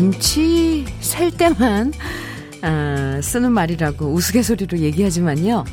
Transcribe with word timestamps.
김치 0.00 0.86
살 1.00 1.30
때만 1.30 1.92
아, 2.62 3.20
쓰는 3.22 3.52
말이라고 3.52 4.06
우스갯소리로 4.06 4.78
얘기하지만요. 4.78 5.66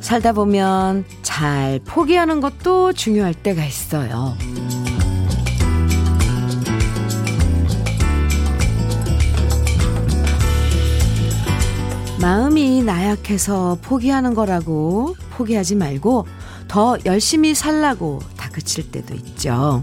살다 0.00 0.34
보면 0.34 1.04
잘 1.22 1.80
포기하는 1.84 2.40
것도 2.40 2.92
중요할 2.92 3.34
때가 3.34 3.64
있어요. 3.64 4.36
마음이 12.20 12.84
나약해서 12.84 13.78
포기하는 13.82 14.34
거라고 14.34 15.16
포기하지 15.30 15.74
말고 15.74 16.28
더 16.68 16.96
열심히 17.04 17.52
살라고 17.52 18.20
다그칠 18.36 18.92
때도 18.92 19.12
있죠. 19.16 19.82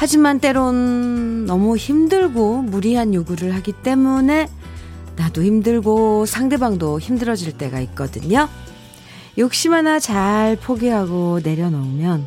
하지만 0.00 0.40
때론 0.40 1.44
너무 1.44 1.76
힘들고 1.76 2.62
무리한 2.62 3.12
요구를 3.12 3.54
하기 3.56 3.72
때문에 3.82 4.48
나도 5.16 5.42
힘들고 5.42 6.24
상대방도 6.24 6.98
힘들어질 6.98 7.52
때가 7.58 7.80
있거든요. 7.80 8.48
욕심 9.36 9.74
하나 9.74 9.98
잘 9.98 10.56
포기하고 10.56 11.40
내려놓으면 11.44 12.26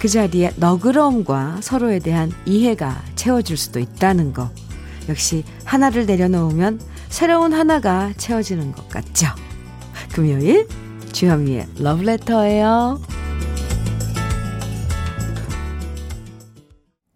그 0.00 0.08
자리에 0.08 0.50
너그러움과 0.56 1.58
서로에 1.60 2.00
대한 2.00 2.32
이해가 2.44 3.04
채워질 3.14 3.56
수도 3.56 3.78
있다는 3.78 4.32
거. 4.32 4.50
역시 5.08 5.44
하나를 5.64 6.06
내려놓으면 6.06 6.80
새로운 7.08 7.52
하나가 7.52 8.12
채워지는 8.16 8.72
것 8.72 8.88
같죠. 8.88 9.28
금요일 10.12 10.66
주현미의 11.12 11.68
러브레터예요. 11.78 13.13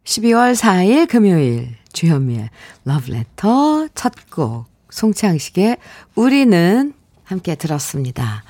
12월 0.09 0.55
4일 0.55 1.07
금요일 1.07 1.77
주현미의 1.93 2.49
러브레터 2.87 3.89
첫 3.95 4.15
곡 4.31 4.65
송창식의 4.89 5.77
우리는 6.15 6.95
함께 7.25 7.55
들었습니다. 7.57 8.43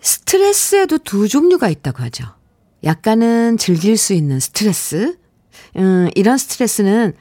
스트레스에도 0.00 0.98
두 0.98 1.26
종류가 1.26 1.68
있다고 1.68 2.04
하죠. 2.04 2.24
약간은 2.84 3.58
즐길 3.58 3.96
수 3.96 4.12
있는 4.12 4.38
스트레스. 4.38 5.18
음, 5.76 6.08
이런 6.14 6.38
스트레스는 6.38 7.14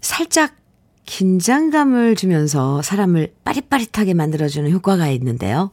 살짝 0.00 0.56
긴장감을 1.04 2.16
주면서 2.16 2.82
사람을 2.82 3.34
빠릿빠릿하게 3.44 4.14
만들어주는 4.14 4.68
효과가 4.72 5.08
있는데요. 5.10 5.70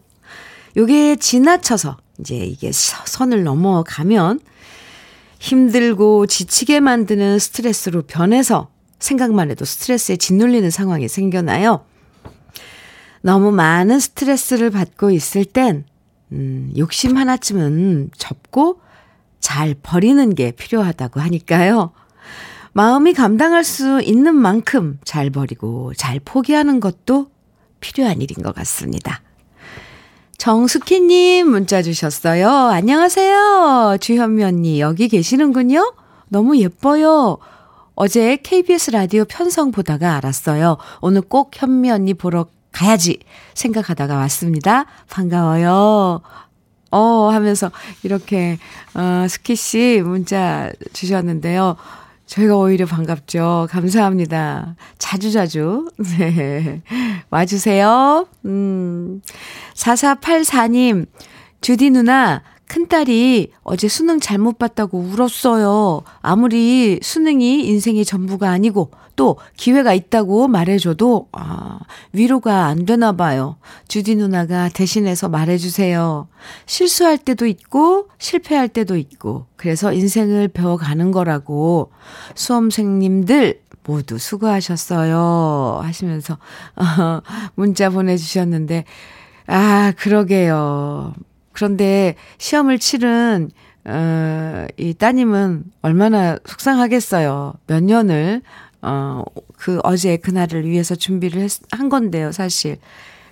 요게 0.77 1.15
지나쳐서 1.15 1.97
이제 2.19 2.35
이게 2.35 2.71
선을 2.71 3.43
넘어가면 3.43 4.39
힘들고 5.43 6.25
지치게 6.25 6.79
만드는 6.79 7.37
스트레스로 7.37 8.03
변해서 8.03 8.69
생각만 8.99 9.51
해도 9.51 9.65
스트레스에 9.65 10.15
짓눌리는 10.15 10.69
상황이 10.69 11.09
생겨나요. 11.09 11.83
너무 13.21 13.51
많은 13.51 13.99
스트레스를 13.99 14.69
받고 14.69 15.11
있을 15.11 15.43
땐, 15.43 15.83
음, 16.31 16.71
욕심 16.77 17.17
하나쯤은 17.17 18.11
접고 18.17 18.79
잘 19.41 19.75
버리는 19.83 20.33
게 20.33 20.51
필요하다고 20.51 21.19
하니까요. 21.19 21.91
마음이 22.71 23.13
감당할 23.13 23.65
수 23.65 24.01
있는 24.01 24.35
만큼 24.35 24.97
잘 25.03 25.29
버리고 25.29 25.91
잘 25.97 26.21
포기하는 26.23 26.79
것도 26.79 27.29
필요한 27.81 28.21
일인 28.21 28.41
것 28.43 28.55
같습니다. 28.55 29.21
정숙희님 30.37 31.49
문자 31.49 31.81
주셨어요. 31.81 32.49
안녕하세요. 32.49 33.97
주현미 34.01 34.43
언니, 34.43 34.81
여기 34.81 35.07
계시는군요. 35.07 35.93
너무 36.27 36.57
예뻐요. 36.57 37.37
어제 37.95 38.37
KBS 38.41 38.91
라디오 38.91 39.23
편성 39.25 39.71
보다가 39.71 40.15
알았어요. 40.17 40.77
오늘 41.01 41.21
꼭 41.21 41.51
현미 41.53 41.91
언니 41.91 42.13
보러 42.13 42.47
가야지 42.71 43.19
생각하다가 43.53 44.15
왔습니다. 44.17 44.85
반가워요. 45.09 46.21
어, 46.91 47.29
하면서 47.29 47.71
이렇게, 48.01 48.57
어, 48.95 49.25
스키 49.29 49.55
씨 49.55 50.01
문자 50.03 50.71
주셨는데요. 50.91 51.77
저희가 52.33 52.57
오히려 52.57 52.87
반갑죠. 52.87 53.67
감사합니다. 53.69 54.75
자주 54.97 55.31
자주. 55.31 55.87
네. 56.17 56.81
와주세요. 57.29 58.27
음. 58.45 59.21
4484님, 59.75 61.05
주디 61.61 61.91
누나, 61.91 62.41
큰딸이 62.73 63.51
어제 63.61 63.87
수능 63.87 64.19
잘못 64.19 64.57
봤다고 64.57 64.97
울었어요. 64.97 66.01
아무리 66.21 66.99
수능이 67.03 67.67
인생의 67.67 68.03
전부가 68.03 68.49
아니고 68.49 68.89
또 69.15 69.37
기회가 69.55 69.93
있다고 69.93 70.47
말해줘도 70.47 71.27
아, 71.33 71.77
위로가 72.13 72.65
안 72.65 72.85
되나 72.87 73.11
봐요. 73.11 73.57
주디 73.89 74.15
누나가 74.15 74.69
대신해서 74.69 75.29
말해주세요. 75.29 76.27
실수할 76.65 77.19
때도 77.19 77.45
있고 77.45 78.07
실패할 78.17 78.69
때도 78.69 78.97
있고 78.97 79.45
그래서 79.55 79.93
인생을 79.93 80.47
배워가는 80.47 81.11
거라고 81.11 81.91
수험생님들 82.33 83.61
모두 83.85 84.17
수고하셨어요. 84.17 85.81
하시면서 85.83 86.39
어, 86.75 87.21
문자 87.53 87.91
보내주셨는데 87.91 88.85
아 89.45 89.93
그러게요. 89.95 91.13
그런데 91.53 92.15
시험을 92.37 92.79
치른 92.79 93.51
어, 93.85 94.65
이 94.77 94.93
따님은 94.93 95.63
얼마나 95.81 96.37
속상하겠어요. 96.45 97.53
몇 97.67 97.83
년을 97.83 98.41
어, 98.81 99.23
그 99.57 99.79
어제 99.83 100.17
그날을 100.17 100.67
위해서 100.67 100.95
준비를 100.95 101.41
했, 101.41 101.51
한 101.71 101.89
건데요, 101.89 102.31
사실. 102.31 102.77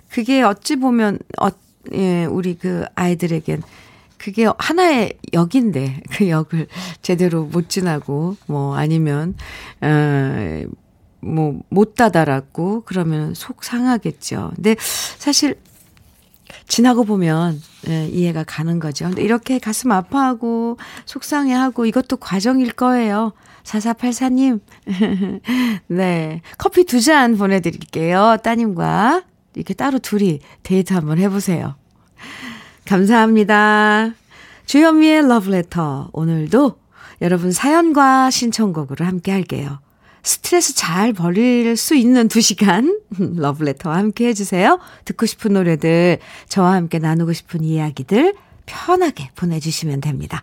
그게 0.08 0.42
어찌 0.42 0.76
보면 0.76 1.18
어, 1.40 1.48
예, 1.92 2.24
우리 2.24 2.54
그 2.54 2.84
아이들에겐 2.94 3.62
그게 4.18 4.46
하나의 4.56 5.18
역인데 5.32 6.02
그 6.10 6.28
역을 6.28 6.68
제대로 7.02 7.44
못 7.44 7.68
지나고 7.68 8.36
뭐 8.46 8.76
아니면 8.76 9.34
어, 9.80 10.62
뭐못 11.20 11.96
다다랐고 11.96 12.82
그러면 12.84 13.34
속 13.34 13.64
상하겠죠. 13.64 14.52
근데 14.54 14.76
사실 14.78 15.56
지나고 16.68 17.04
보면 17.04 17.60
예, 17.88 18.06
이해가 18.08 18.44
가는 18.44 18.78
거죠. 18.78 19.06
근데 19.06 19.22
이렇게 19.22 19.58
가슴 19.58 19.92
아파하고 19.92 20.78
속상해하고 21.06 21.86
이것도 21.86 22.16
과정일 22.18 22.72
거예요. 22.72 23.32
4484님. 23.64 24.60
네. 25.88 26.40
커피 26.58 26.84
두 26.84 27.00
잔 27.00 27.36
보내드릴게요. 27.36 28.36
따님과 28.42 29.24
이렇게 29.54 29.74
따로 29.74 29.98
둘이 29.98 30.40
데이트 30.62 30.94
한번 30.94 31.18
해보세요. 31.18 31.74
감사합니다. 32.86 34.12
주현미의 34.66 35.28
러브레터. 35.28 36.10
오늘도 36.12 36.76
여러분 37.20 37.52
사연과 37.52 38.30
신청곡으로 38.30 39.04
함께 39.04 39.30
할게요. 39.32 39.78
스트레스 40.22 40.74
잘 40.74 41.12
버릴 41.12 41.76
수 41.76 41.94
있는 41.94 42.28
두 42.28 42.40
시간 42.40 42.98
러브레터와 43.18 43.96
함께 43.96 44.28
해주세요. 44.28 44.78
듣고 45.04 45.26
싶은 45.26 45.54
노래들, 45.54 46.18
저와 46.48 46.74
함께 46.74 46.98
나누고 46.98 47.32
싶은 47.32 47.64
이야기들 47.64 48.34
편하게 48.66 49.30
보내주시면 49.34 50.00
됩니다. 50.00 50.42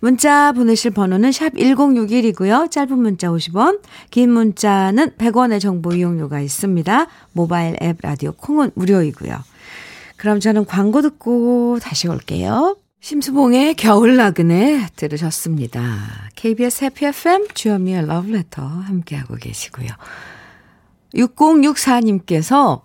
문자 0.00 0.52
보내실 0.52 0.92
번호는 0.92 1.32
샵 1.32 1.54
1061이고요. 1.54 2.70
짧은 2.70 2.98
문자 2.98 3.28
50원, 3.28 3.80
긴 4.10 4.30
문자는 4.30 5.10
100원의 5.18 5.60
정보 5.60 5.92
이용료가 5.92 6.40
있습니다. 6.40 7.06
모바일 7.32 7.76
앱 7.82 7.98
라디오 8.02 8.32
콩은 8.32 8.70
무료이고요. 8.74 9.36
그럼 10.16 10.40
저는 10.40 10.66
광고 10.66 11.02
듣고 11.02 11.78
다시 11.80 12.08
올게요. 12.08 12.76
심수봉의 13.00 13.74
겨울 13.74 14.16
나그네 14.16 14.88
들으셨습니다. 14.96 16.30
KBS 16.34 16.84
해피 16.84 17.06
FM 17.06 17.46
주현미의 17.54 18.06
러브레터 18.06 18.62
함께하고 18.62 19.36
계시고요. 19.36 19.88
6064님께서 21.14 22.82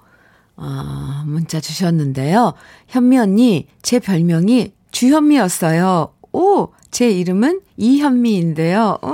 어, 0.55 1.23
문자 1.25 1.59
주셨는데요. 1.59 2.53
현미 2.87 3.17
언니, 3.17 3.67
제 3.81 3.99
별명이 3.99 4.73
주현미였어요. 4.91 6.13
오, 6.31 6.67
제 6.91 7.09
이름은 7.09 7.61
이현미인데요. 7.77 8.99
오, 9.01 9.07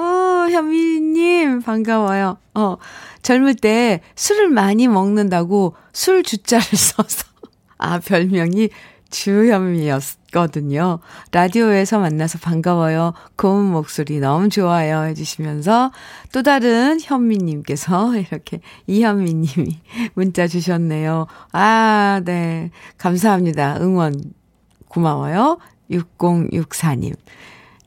현미님, 0.51 1.61
반가워요. 1.61 2.37
어, 2.55 2.75
젊을 3.21 3.55
때 3.55 4.01
술을 4.15 4.49
많이 4.49 4.89
먹는다고 4.89 5.75
술 5.93 6.23
주자를 6.23 6.65
써서, 6.77 7.25
아, 7.77 7.99
별명이 7.99 8.69
주현미였거든요. 9.09 10.99
라디오에서 11.31 11.99
만나서 11.99 12.39
반가워요. 12.39 13.13
고운 13.35 13.65
목소리 13.65 14.19
너무 14.19 14.49
좋아요. 14.49 15.03
해주시면서 15.03 15.91
또 16.31 16.43
다른 16.43 16.99
현미님께서 17.01 18.15
이렇게 18.17 18.61
이현미님이 18.87 19.79
문자 20.13 20.47
주셨네요. 20.47 21.27
아, 21.51 22.21
네. 22.25 22.71
감사합니다. 22.97 23.77
응원 23.81 24.15
고마워요. 24.87 25.57
6064님. 25.91 27.15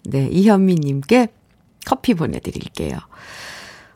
네, 0.05 0.29
이현미님께 0.31 1.29
커피 1.87 2.15
보내드릴게요. 2.15 2.99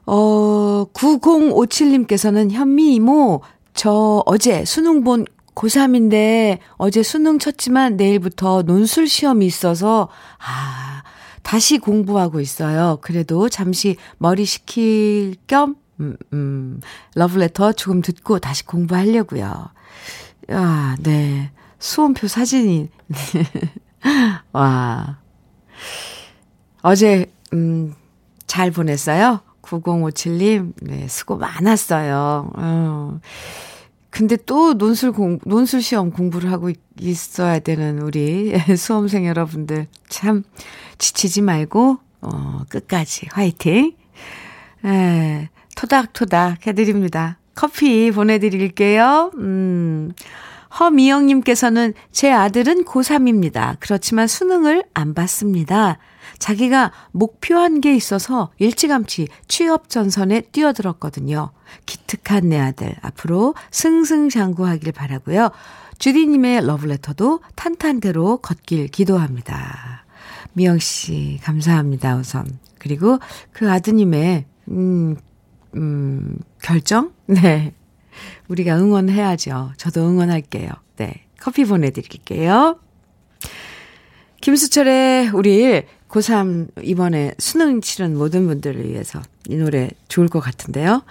어, 0.06 0.84
9057님께서는 0.92 2.52
현미 2.52 2.94
이모, 2.94 3.42
저 3.74 4.22
어제 4.26 4.64
수능 4.64 5.02
본 5.02 5.24
고3인데 5.56 6.58
어제 6.76 7.02
수능 7.02 7.40
쳤지만 7.40 7.96
내일부터 7.96 8.62
논술 8.62 9.08
시험이 9.08 9.46
있어서, 9.46 10.08
아, 10.38 11.02
다시 11.42 11.78
공부하고 11.78 12.40
있어요. 12.40 12.98
그래도 13.00 13.48
잠시 13.48 13.96
머리 14.18 14.44
식힐 14.44 15.36
겸, 15.46 15.76
음, 15.98 16.16
음, 16.32 16.80
러브레터 17.14 17.72
조금 17.72 18.02
듣고 18.02 18.38
다시 18.38 18.64
공부하려고요. 18.66 19.68
아, 20.50 20.96
네. 21.00 21.50
수험표 21.78 22.28
사진이. 22.28 22.88
와. 24.52 25.18
어제, 26.82 27.32
음, 27.52 27.94
잘 28.46 28.70
보냈어요? 28.70 29.40
9057님, 29.62 30.72
네, 30.82 31.08
수고 31.08 31.36
많았어요. 31.36 32.52
어. 32.56 33.20
근데 34.16 34.36
또 34.46 34.72
논술 34.72 35.12
공, 35.12 35.38
논술 35.44 35.82
시험 35.82 36.10
공부를 36.10 36.50
하고 36.50 36.70
있어야 36.98 37.58
되는 37.58 38.00
우리 38.00 38.50
수험생 38.74 39.26
여러분들 39.26 39.88
참 40.08 40.42
지치지 40.96 41.42
말고, 41.42 41.98
어, 42.22 42.62
끝까지 42.70 43.26
화이팅! 43.30 43.92
에, 44.86 45.50
토닥토닥 45.76 46.66
해드립니다. 46.66 47.36
커피 47.54 48.10
보내드릴게요. 48.10 49.32
음, 49.34 50.12
허미영님께서는 50.80 51.92
제 52.10 52.32
아들은 52.32 52.86
고3입니다. 52.86 53.76
그렇지만 53.80 54.28
수능을 54.28 54.84
안 54.94 55.12
봤습니다. 55.12 55.98
자기가 56.38 56.92
목표한 57.12 57.80
게 57.80 57.94
있어서 57.94 58.50
일찌감치 58.58 59.28
취업 59.48 59.88
전선에 59.88 60.42
뛰어들었거든요. 60.52 61.50
기특한 61.84 62.48
내 62.48 62.58
아들 62.58 62.94
앞으로 63.02 63.54
승승장구하길 63.70 64.92
바라고요. 64.92 65.50
주디님의 65.98 66.66
러브레터도 66.66 67.40
탄탄대로 67.54 68.38
걷길 68.38 68.88
기도합니다. 68.88 70.04
미영 70.52 70.78
씨 70.78 71.38
감사합니다 71.42 72.16
우선 72.16 72.46
그리고 72.78 73.18
그 73.52 73.70
아드님의 73.70 74.46
음, 74.70 75.16
음 75.74 76.38
결정 76.62 77.12
네 77.26 77.74
우리가 78.48 78.76
응원해야죠. 78.78 79.72
저도 79.76 80.08
응원할게요. 80.08 80.70
네 80.96 81.26
커피 81.40 81.64
보내드릴게요. 81.64 82.78
김수철의 84.40 85.30
우리 85.30 85.82
고3 86.16 86.82
이번에 86.82 87.34
수능 87.38 87.80
치른 87.80 88.16
모든 88.16 88.46
분들을 88.46 88.88
위해서 88.88 89.20
이 89.48 89.56
노래 89.56 89.90
좋을 90.08 90.28
것 90.28 90.40
같은데요. 90.40 91.02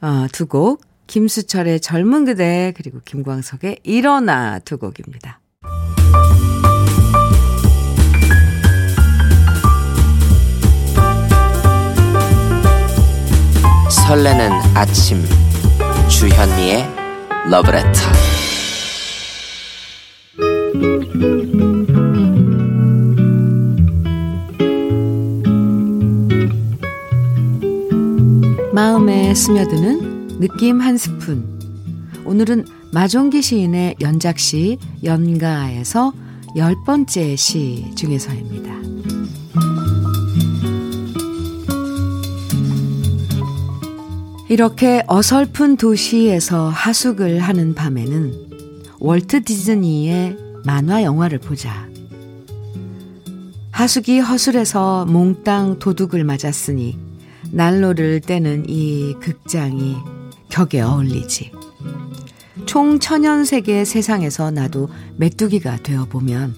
어, 0.00 0.26
두 0.32 0.46
곡. 0.46 0.82
김수철의 1.06 1.80
젊은 1.80 2.24
그대 2.24 2.72
그리고 2.74 2.98
김광석의 3.04 3.80
일어나 3.82 4.58
두 4.60 4.78
곡입니다. 4.78 5.38
설레는 13.90 14.50
아침 14.74 15.22
주현미의 16.08 16.88
러브레터 17.50 18.43
마음에 28.94 29.34
스며드는 29.34 30.38
느낌 30.38 30.80
한 30.80 30.96
스푼. 30.96 31.58
오늘은 32.24 32.64
마종기 32.92 33.42
시인의 33.42 33.96
연작시 34.00 34.78
연가에서 35.02 36.12
열 36.54 36.76
번째 36.86 37.34
시 37.34 37.90
중에서입니다. 37.96 38.72
이렇게 44.48 45.02
어설픈 45.08 45.76
도시에서 45.76 46.68
하숙을 46.68 47.40
하는 47.40 47.74
밤에는 47.74 48.32
월트 49.00 49.42
디즈니의 49.42 50.36
만화 50.64 51.02
영화를 51.02 51.40
보자. 51.40 51.88
하숙이 53.72 54.20
허술해서 54.20 55.06
몽땅 55.06 55.80
도둑을 55.80 56.22
맞았으니 56.22 57.13
난로를 57.54 58.20
떼는 58.20 58.64
이 58.68 59.14
극장이 59.20 59.96
격에 60.48 60.80
어울리지. 60.80 61.52
총 62.66 62.98
천연세계 62.98 63.84
세상에서 63.84 64.50
나도 64.50 64.88
메뚜기가 65.16 65.84
되어보면 65.84 66.56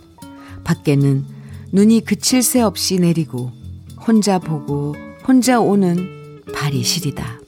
밖에는 0.64 1.24
눈이 1.72 2.00
그칠 2.00 2.42
새 2.42 2.62
없이 2.62 2.98
내리고 2.98 3.52
혼자 4.06 4.38
보고 4.38 4.94
혼자 5.28 5.60
오는 5.60 6.42
발이 6.54 6.82
시리다. 6.82 7.40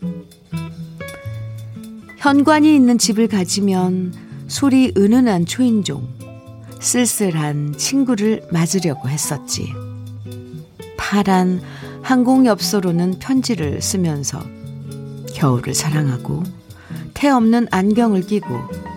현관이 2.19 2.75
있는 2.75 2.99
집을 2.99 3.29
가지면 3.29 4.13
소리 4.47 4.93
은은한 4.95 5.47
초인종, 5.47 6.07
쓸쓸한 6.81 7.79
친구를 7.79 8.43
맞으려고 8.53 9.09
했었지. 9.09 9.73
파란 10.99 11.63
항공엽서로는 12.09 13.19
편지를 13.19 13.83
쓰면서 13.83 14.43
겨울을 15.35 15.75
사랑하고 15.75 16.43
태 17.13 17.29
없는 17.29 17.69
안경을 17.71 18.23
끼고 18.23 18.49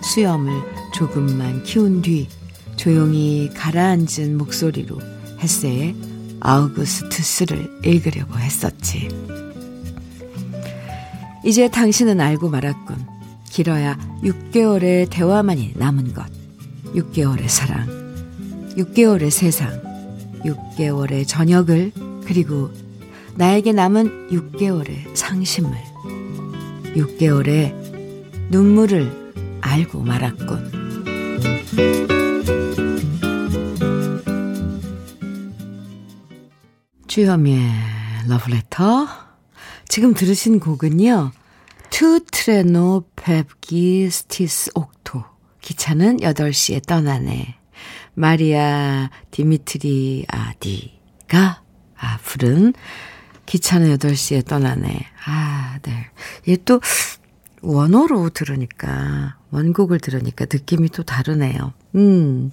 수염을 0.02 0.54
조금만 0.94 1.62
키운 1.64 2.02
뒤 2.02 2.30
조용히 2.78 3.50
가라앉은 3.54 4.38
목소리로 4.38 4.98
햇세의 5.42 5.94
아우구스투스를 6.40 7.82
읽으려고 7.84 8.38
했었지. 8.38 9.10
이제 11.44 11.70
당신은 11.70 12.22
알고 12.22 12.48
말았군. 12.48 12.96
길어야 13.50 14.00
6개월의 14.24 15.10
대화만이 15.10 15.74
남은 15.76 16.14
것. 16.14 16.26
6개월의 16.96 17.50
사랑. 17.50 17.88
6개월의 18.78 19.32
세상. 19.32 19.70
6개월의 20.46 21.28
저녁을 21.28 21.92
그리고 22.26 22.72
나에게 23.42 23.74
남은 23.74 24.28
6개월의 24.30 25.16
상심을, 25.16 25.76
6개월의 26.94 27.74
눈물을 28.52 29.34
알고 29.62 30.04
말았군. 30.04 30.72
주현미의 37.08 37.64
러브레터. 38.30 39.08
지금 39.88 40.14
들으신 40.14 40.60
곡은요. 40.60 41.32
Το 41.90 42.20
τρένο 42.32 43.06
φεύγει 43.16 44.08
στις 44.12 44.70
οκτώ. 44.76 45.24
기차는 45.62 46.18
8시에 46.18 46.86
떠나네. 46.86 47.56
마리아 48.14 49.10
디미트리아디가 49.32 51.64
아, 51.98 52.20
부른 52.22 52.74
기차는 53.52 53.98
8시에 53.98 54.46
떠나네. 54.46 55.06
아, 55.26 55.78
네. 55.82 55.92
얘 56.48 56.64
또 56.64 56.80
원어로 57.62 58.30
들으니까, 58.30 59.36
원곡을 59.50 60.00
들으니까 60.00 60.46
느낌이 60.50 60.88
또 60.88 61.04
다르네요. 61.04 61.74
음, 61.96 62.52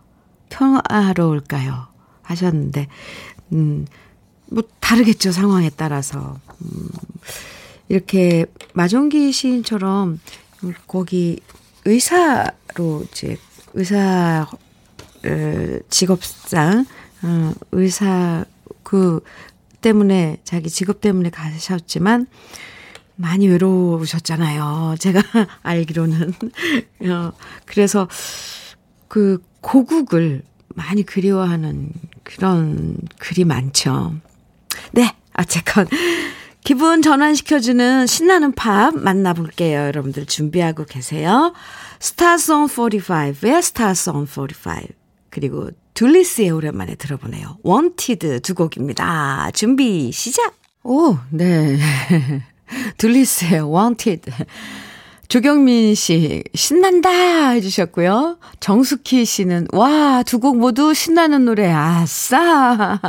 평화로울까요? 0.50 1.86
하셨는데, 2.22 2.88
음, 3.52 3.86
뭐, 4.46 4.62
다르겠죠, 4.80 5.32
상황에 5.32 5.70
따라서. 5.76 6.38
음, 6.62 6.88
이렇게 7.88 8.46
마종기 8.72 9.30
시인처럼 9.32 10.20
거기 10.86 11.40
의사로 11.84 13.04
이제 13.10 13.36
의사 13.74 14.46
직업상 15.90 16.86
어, 17.22 17.52
의사 17.72 18.44
그 18.82 19.20
때문에 19.80 20.38
자기 20.44 20.70
직업 20.70 21.00
때문에 21.00 21.30
가셨지만 21.30 22.26
많이 23.16 23.48
외로우셨잖아요. 23.48 24.96
제가 24.98 25.22
알기로는 25.62 26.32
어, 27.10 27.32
그래서 27.64 28.08
그 29.14 29.40
고국을 29.60 30.42
많이 30.74 31.04
그리워하는 31.04 31.92
그런 32.24 32.98
글이 33.20 33.44
많죠. 33.44 34.12
네, 34.90 35.14
어쨌건 35.38 35.86
기분 36.64 37.00
전환시켜주는 37.00 38.08
신나는 38.08 38.56
팝 38.56 38.96
만나볼게요. 38.96 39.82
여러분들 39.82 40.26
준비하고 40.26 40.84
계세요. 40.86 41.54
Stars 42.00 42.47
on 42.47 42.66
45의 42.66 43.62
Stars 43.62 44.08
on 44.08 44.26
45 44.26 44.80
그리고 45.30 45.70
둘리스의 45.94 46.50
오랜만에 46.50 46.96
들어보네요. 46.96 47.58
Wanted 47.62 48.40
두 48.40 48.56
곡입니다. 48.56 49.52
준비 49.54 50.10
시작! 50.10 50.56
오, 50.82 51.16
네. 51.30 51.78
둘리스의 52.98 53.60
Wanted. 53.60 54.32
조경민 55.28 55.94
씨, 55.94 56.44
신난다! 56.54 57.48
해주셨고요. 57.50 58.38
정숙희 58.60 59.24
씨는, 59.24 59.66
와, 59.72 60.22
두 60.24 60.38
곡 60.38 60.58
모두 60.58 60.94
신나는 60.94 61.44
노래, 61.44 61.70
아싸! 61.70 63.00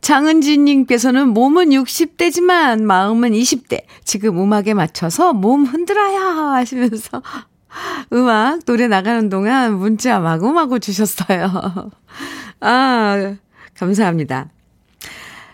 장은지님께서는 0.00 1.28
몸은 1.28 1.70
60대지만 1.70 2.82
마음은 2.82 3.32
20대. 3.32 3.82
지금 4.04 4.38
음악에 4.40 4.74
맞춰서 4.74 5.32
몸 5.32 5.64
흔들어요! 5.64 6.18
하시면서 6.54 7.22
음악, 8.12 8.64
노래 8.64 8.86
나가는 8.86 9.28
동안 9.28 9.74
문자 9.78 10.20
마구마구 10.20 10.78
주셨어요. 10.78 11.90
아, 12.60 13.34
감사합니다. 13.76 14.48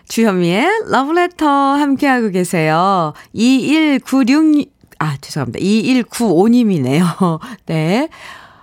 주현미의 0.07 0.67
러브레터 0.89 1.47
함께하고 1.47 2.29
계세요. 2.29 3.13
2196, 3.33 4.69
아, 5.01 5.17
죄송합니다. 5.19 5.57
2195님이네요. 5.59 7.39
네. 7.65 8.07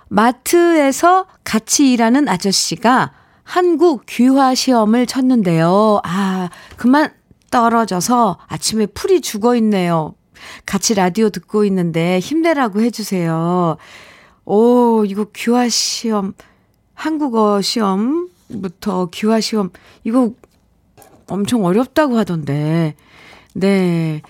마트에서 0.07 1.25
같이 1.43 1.91
일하는 1.91 2.29
아저씨가 2.29 3.11
한국 3.43 4.05
귀화 4.05 4.55
시험을 4.55 5.05
쳤는데요. 5.05 5.99
아, 6.05 6.49
그만 6.77 7.11
떨어져서 7.51 8.37
아침에 8.47 8.85
풀이 8.85 9.19
죽어 9.19 9.57
있네요. 9.57 10.15
같이 10.65 10.93
라디오 10.93 11.29
듣고 11.29 11.65
있는데 11.65 12.19
힘내라고 12.19 12.79
해주세요. 12.83 13.75
오, 14.45 15.03
이거 15.03 15.25
귀화 15.35 15.67
시험, 15.67 16.33
한국어 16.93 17.61
시험부터 17.61 19.09
귀화 19.11 19.41
시험, 19.41 19.71
이거 20.05 20.31
엄청 21.27 21.65
어렵다고 21.65 22.17
하던데. 22.17 22.95
네. 23.53 24.21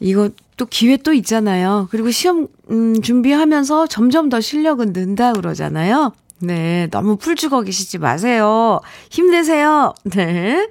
이거 0.00 0.30
또 0.56 0.66
기회 0.66 0.96
또 0.96 1.12
있잖아요. 1.12 1.88
그리고 1.90 2.10
시험, 2.10 2.48
음, 2.70 3.00
준비하면서 3.00 3.86
점점 3.88 4.28
더 4.28 4.40
실력은 4.40 4.92
는다 4.92 5.32
그러잖아요. 5.32 6.12
네, 6.40 6.88
너무 6.90 7.16
풀 7.16 7.34
죽어 7.36 7.62
계시지 7.62 7.98
마세요. 7.98 8.80
힘내세요. 9.10 9.94
네. 10.04 10.68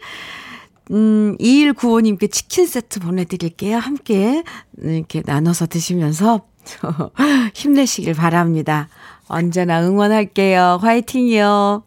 음, 0.92 1.36
2195님께 1.39 2.32
치킨 2.32 2.68
세트 2.68 3.00
보내드릴게요. 3.00 3.77
함께 3.77 4.44
이렇게 4.77 5.24
나눠서 5.25 5.65
드시면서 5.68 6.42
힘내시길 7.56 8.13
바랍니다. 8.13 8.88
언제나 9.27 9.82
응원할게요. 9.82 10.77
화이팅이요. 10.82 11.84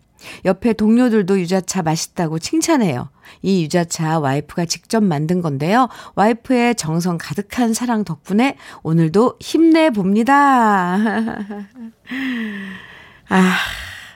옆에 0.45 0.73
동료들도 0.73 1.39
유자차 1.39 1.81
맛있다고 1.81 2.39
칭찬해요. 2.39 3.09
이 3.41 3.63
유자차 3.63 4.19
와이프가 4.19 4.65
직접 4.65 5.03
만든 5.03 5.41
건데요. 5.41 5.89
와이프의 6.15 6.75
정성 6.75 7.17
가득한 7.17 7.73
사랑 7.73 8.03
덕분에 8.03 8.57
오늘도 8.83 9.37
힘내봅니다. 9.39 10.97
아, 13.29 13.55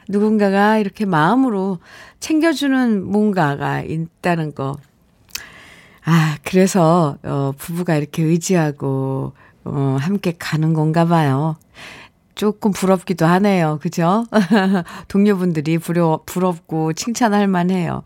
누군가가 0.08 0.78
이렇게 0.78 1.06
마음으로 1.06 1.80
챙겨주는 2.20 3.04
뭔가가 3.04 3.82
있다는 3.82 4.54
거. 4.54 4.78
아, 6.04 6.38
그래서, 6.44 7.18
어, 7.24 7.52
부부가 7.58 7.96
이렇게 7.96 8.24
의지하고, 8.24 9.34
어, 9.64 9.98
함께 10.00 10.34
가는 10.38 10.74
건가 10.74 11.06
봐요. 11.06 11.58
조금 12.36 12.72
부럽기도 12.72 13.26
하네요. 13.26 13.80
그죠? 13.82 14.26
동료분들이 15.08 15.78
부러, 15.78 16.22
부럽고 16.26 16.94
칭찬할 16.94 17.48
만해요. 17.48 18.04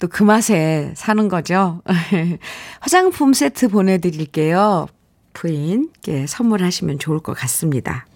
또 0.00 0.08
그 0.08 0.22
맛에 0.24 0.92
사는 0.96 1.28
거죠. 1.28 1.82
화장품 2.80 3.34
세트 3.34 3.68
보내드릴게요. 3.68 4.88
부인께 5.34 6.26
선물하시면 6.26 6.98
좋을 6.98 7.20
것 7.20 7.34
같습니다. 7.34 8.06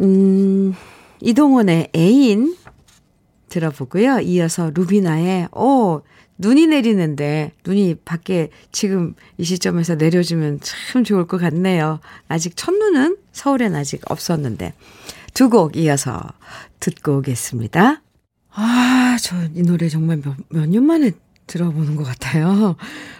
음, 0.00 0.74
이동원의 1.20 1.90
애인 1.94 2.56
들어보고요. 3.48 4.20
이어서 4.20 4.70
루비나의, 4.74 5.48
오, 5.52 6.02
눈이 6.38 6.66
내리는데, 6.66 7.52
눈이 7.66 7.96
밖에 8.04 8.50
지금 8.72 9.14
이 9.38 9.44
시점에서 9.44 9.94
내려주면 9.94 10.60
참 10.62 11.02
좋을 11.04 11.26
것 11.26 11.38
같네요. 11.38 12.00
아직 12.28 12.56
첫눈은 12.56 13.16
서울엔 13.32 13.74
아직 13.74 14.02
없었는데. 14.10 14.74
두 15.34 15.48
곡 15.50 15.76
이어서 15.76 16.22
듣고 16.80 17.18
오겠습니다. 17.18 18.02
아, 18.52 19.16
저 19.20 19.36
이 19.54 19.62
노래 19.62 19.88
정말 19.88 20.18
몇, 20.22 20.34
몇 20.48 20.66
년 20.68 20.84
만에 20.86 21.12
들어보는 21.46 21.96
것 21.96 22.04
같아요. 22.04 22.76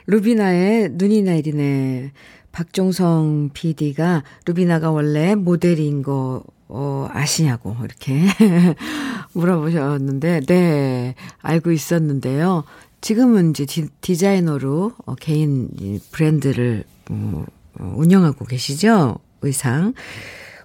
루비나의 0.06 0.90
눈이 0.92 1.22
내리네. 1.22 2.12
박종성 2.52 3.50
PD가 3.52 4.24
루비나가 4.46 4.90
원래 4.90 5.34
모델인 5.34 6.02
거 6.02 6.42
어, 6.68 7.06
아시냐고, 7.12 7.76
이렇게 7.84 8.22
물어보셨는데, 9.34 10.40
네, 10.46 11.14
알고 11.42 11.70
있었는데요. 11.70 12.64
지금은 13.06 13.50
이제 13.50 13.66
디, 13.66 13.86
디자이너로 14.00 14.92
어, 15.04 15.14
개인 15.14 15.70
브랜드를 16.10 16.82
어, 17.08 17.46
어, 17.78 17.94
운영하고 17.96 18.44
계시죠? 18.46 19.20
의상. 19.42 19.94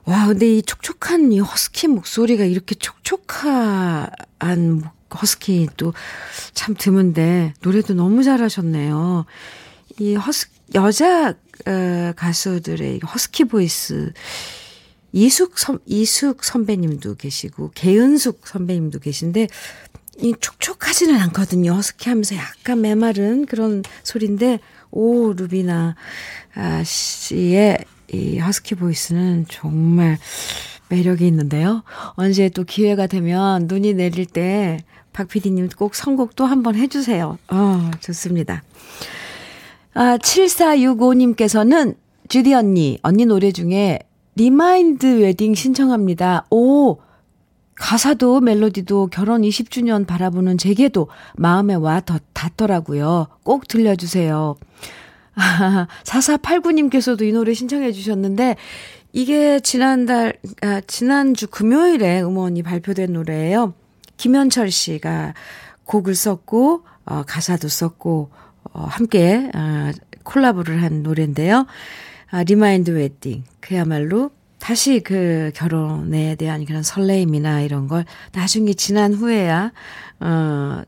와, 0.05 0.25
근데 0.25 0.57
이 0.57 0.63
촉촉한 0.63 1.33
이 1.33 1.39
허스키 1.39 1.88
목소리가 1.88 2.43
이렇게 2.45 2.74
촉촉한 2.74 4.10
허스키 5.13 5.67
또 5.77 5.93
참 6.55 6.74
드문데, 6.75 7.53
노래도 7.62 7.93
너무 7.93 8.24
잘하셨네요. 8.24 9.25
이 10.00 10.15
허스, 10.15 10.48
여자, 10.74 11.36
어, 11.67 12.13
가수들의 12.15 13.01
허스키 13.01 13.43
보이스, 13.43 14.13
이숙 15.12 15.60
선, 15.60 15.77
이숙 15.86 16.43
선배님도 16.43 17.17
계시고, 17.17 17.69
계은숙 17.75 18.48
선배님도 18.48 18.98
계신데, 18.98 19.48
이 20.20 20.34
촉촉하지는 20.39 21.18
않거든요. 21.20 21.74
허스키 21.74 22.10
하면서 22.10 22.36
약간 22.36 22.82
메마른 22.82 23.46
그런 23.46 23.84
소리인데, 24.03 24.60
오, 24.91 25.34
루비나 25.34 25.96
아, 26.56 26.84
씨의 26.84 27.80
이 28.13 28.38
허스키 28.39 28.75
보이스는 28.75 29.46
정말 29.50 30.18
매력이 30.89 31.25
있는데요. 31.27 31.84
언제 32.15 32.50
또 32.50 32.65
기회가 32.65 33.08
되면 33.08 33.68
눈이 33.68 33.94
내릴 33.94 34.25
때 34.25 34.80
박 35.13 35.27
PD님 35.27 35.70
꼭 35.70 35.96
선곡 35.96 36.36
또 36.36 36.46
한번 36.46 36.75
해주세요. 36.75 37.38
어, 37.50 37.91
좋습니다. 38.00 38.63
아, 39.94 40.18
7465님께서는 40.18 41.96
주디 42.30 42.53
언니, 42.53 42.98
언니 43.01 43.25
노래 43.25 43.51
중에 43.51 44.00
Remind 44.36 45.22
Wedding 45.22 45.53
신청합니다. 45.56 46.46
오, 46.50 46.98
가사도 47.82 48.42
멜로디도 48.42 49.08
결혼 49.08 49.42
20주년 49.42 50.06
바라보는 50.06 50.60
제게도 50.60 51.08
마음에 51.36 51.74
와 51.74 52.00
더, 52.00 52.20
닿더라고요. 52.34 53.26
꼭 53.44 53.68
들려주세요. 53.68 54.56
아, 55.34 55.88
4489님께서도 56.04 57.24
이 57.24 57.32
노래 57.32 57.56
신청해 57.56 57.92
주셨는데, 57.92 58.56
이게 59.14 59.60
지난달, 59.62 60.36
아, 60.62 60.80
지난주 60.86 61.48
금요일에 61.48 62.22
음원이 62.22 62.62
발표된 62.62 63.14
노래예요. 63.14 63.74
김현철 64.16 64.70
씨가 64.70 65.34
곡을 65.86 66.14
썼고, 66.14 66.84
어, 67.06 67.24
가사도 67.24 67.68
썼고, 67.68 68.30
어, 68.74 68.84
함께, 68.84 69.50
아, 69.56 69.92
콜라보를 70.24 70.84
한 70.84 71.02
노래인데요. 71.02 71.66
아, 72.30 72.44
Remind 72.44 72.91
Wedding. 72.91 73.44
그야말로 73.60 74.30
다시 74.62 75.00
그 75.00 75.51
결혼에 75.56 76.36
대한 76.36 76.65
그런 76.65 76.84
설레임이나 76.84 77.62
이런 77.62 77.88
걸 77.88 78.06
나중에 78.32 78.74
지난 78.74 79.12
후에야, 79.12 79.72
어, 80.20 80.84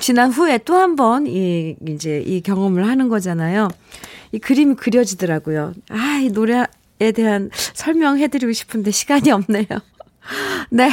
지난 0.00 0.32
후에 0.32 0.58
또 0.58 0.74
한 0.74 0.96
번, 0.96 1.28
이, 1.28 1.76
이제 1.88 2.20
이 2.26 2.40
경험을 2.40 2.86
하는 2.88 3.08
거잖아요. 3.08 3.68
이 4.32 4.40
그림이 4.40 4.74
그려지더라고요. 4.74 5.72
아, 5.90 6.20
이 6.20 6.30
노래에 6.30 7.12
대한 7.14 7.50
설명해드리고 7.52 8.52
싶은데 8.52 8.90
시간이 8.90 9.30
없네요. 9.30 9.66
네. 10.70 10.90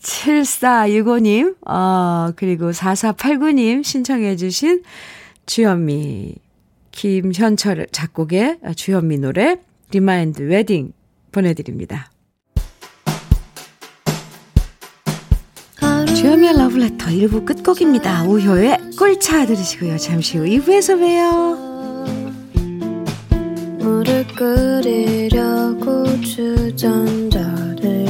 7465님, 0.00 1.56
어, 1.68 2.32
그리고 2.36 2.70
4489님 2.70 3.84
신청해주신 3.84 4.82
주현미, 5.44 6.36
김현철 6.92 7.88
작곡의 7.92 8.60
주현미 8.76 9.18
노래, 9.18 9.56
Remind 9.90 10.42
Wedding 10.42 10.92
보내드립니다. 11.36 12.10
주현미의 16.16 16.56
러브레터 16.56 17.06
1부 17.06 17.44
끝곡입니다. 17.44 18.24
우효의 18.24 18.78
꿀차 18.98 19.44
들으시고요. 19.44 19.98
잠시 19.98 20.38
후 20.38 20.44
2부에서 20.44 20.98
봬요. 20.98 21.76
물을 23.78 24.26
끓이려고 24.28 26.06
주전자를 26.22 28.06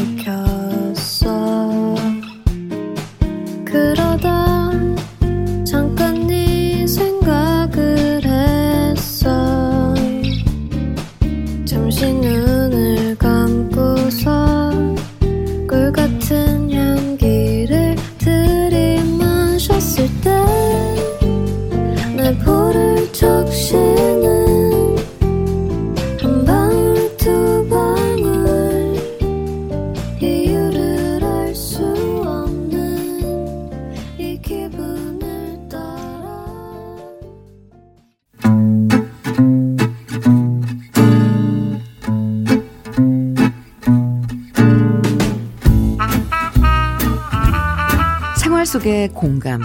속의 48.87 49.09
공감 49.15 49.61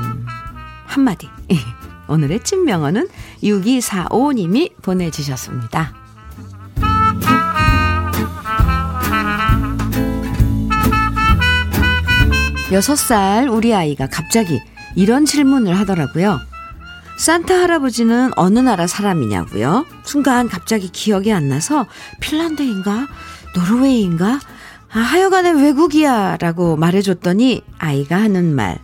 한마디. 0.85 1.29
오늘의 2.09 2.43
찐명언은 2.43 3.07
6245님이 3.43 4.81
보내주셨습니다. 4.81 5.93
6살 12.71 13.53
우리 13.53 13.75
아이가 13.75 14.07
갑자기 14.07 14.59
이런 14.95 15.25
질문을 15.25 15.77
하더라고요. 15.77 16.39
산타 17.17 17.53
할아버지는 17.53 18.31
어느 18.35 18.57
나라 18.59 18.87
사람이냐고요? 18.87 19.85
순간 20.03 20.49
갑자기 20.49 20.89
기억이 20.91 21.31
안 21.31 21.47
나서 21.47 21.85
핀란드인가? 22.21 23.07
노르웨이인가? 23.55 24.39
아, 24.93 24.99
하여간에 24.99 25.51
외국이야 25.51 26.37
라고 26.37 26.75
말해줬더니 26.75 27.61
아이가 27.77 28.17
하는 28.17 28.55
말. 28.55 28.79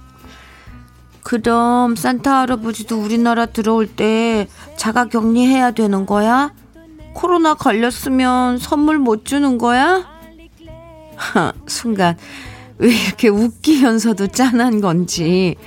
그럼 1.27 1.97
산타 1.97 2.43
할아버지도 2.43 3.01
우리나라 3.01 3.47
들어올 3.47 3.85
때 3.85 4.47
자가 4.77 5.09
격리해야 5.09 5.71
되는 5.71 6.05
거야? 6.05 6.53
코로나 7.13 7.53
걸렸으면 7.53 8.57
선물 8.59 8.97
못 8.97 9.25
주는 9.25 9.57
거야? 9.57 10.07
하, 11.17 11.51
순간 11.67 12.15
왜 12.77 12.95
이렇게 12.95 13.27
웃기면서도 13.27 14.27
짠한 14.27 14.79
건지 14.79 15.57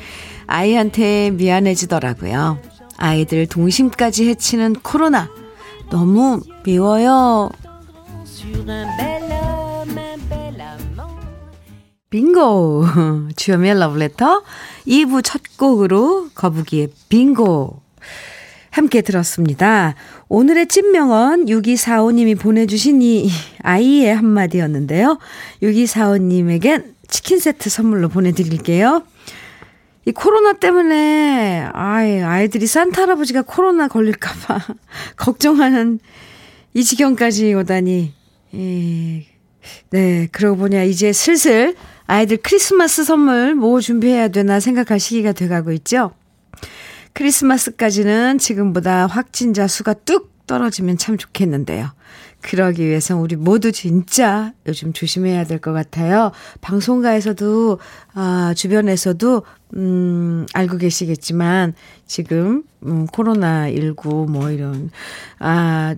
아이한테 0.46 1.28
미안해지더라고요. 1.32 2.58
아이들 2.96 3.46
동심까지 3.46 4.30
해치는 4.30 4.76
코로나 4.82 5.28
너무 5.90 6.40
미워요. 6.64 7.50
빙고 12.10 12.84
주여미의 13.36 13.78
러브레터 13.78 14.42
2부 14.86 15.22
첫 15.24 15.40
곡으로 15.56 16.28
거북이의 16.34 16.88
빙고 17.08 17.80
함께 18.70 19.00
들었습니다. 19.00 19.94
오늘의 20.28 20.66
찐명언 20.68 21.46
6245님이 21.46 22.38
보내주신 22.38 23.02
이 23.02 23.30
아이의 23.62 24.14
한마디였는데요. 24.14 25.18
6245님에겐 25.62 26.94
치킨 27.08 27.38
세트 27.38 27.68
선물로 27.70 28.08
보내드릴게요. 28.08 29.02
이 30.06 30.12
코로나 30.12 30.52
때문에 30.52 31.68
아이, 31.72 32.20
아이들이 32.20 32.66
산타 32.66 33.02
할아버지가 33.02 33.42
코로나 33.42 33.86
걸릴까봐 33.86 34.74
걱정하는 35.16 36.00
이 36.74 36.84
지경까지 36.84 37.54
오다니. 37.54 38.14
예. 38.54 39.26
네, 39.90 40.28
그러고 40.32 40.56
보냐 40.56 40.84
이제 40.84 41.12
슬슬 41.12 41.74
아이들 42.10 42.38
크리스마스 42.38 43.04
선물 43.04 43.54
뭐 43.54 43.80
준비해야 43.80 44.26
되나 44.28 44.58
생각할 44.58 44.98
시기가 44.98 45.30
돼가고 45.30 45.70
있죠. 45.74 46.10
크리스마스까지는 47.12 48.38
지금보다 48.38 49.06
확진자 49.06 49.68
수가 49.68 49.94
뚝 49.94 50.44
떨어지면 50.48 50.98
참 50.98 51.16
좋겠는데요. 51.16 51.88
그러기 52.40 52.84
위해서 52.84 53.16
우리 53.16 53.36
모두 53.36 53.70
진짜 53.70 54.52
요즘 54.66 54.92
조심해야 54.92 55.44
될 55.44 55.60
것 55.60 55.72
같아요. 55.72 56.32
방송가에서도, 56.62 57.78
아, 58.14 58.54
주변에서도, 58.56 59.42
음, 59.76 60.46
알고 60.52 60.78
계시겠지만, 60.78 61.74
지금, 62.06 62.64
음, 62.86 63.06
코로나19 63.06 64.28
뭐 64.28 64.50
이런, 64.50 64.90
아, 65.38 65.94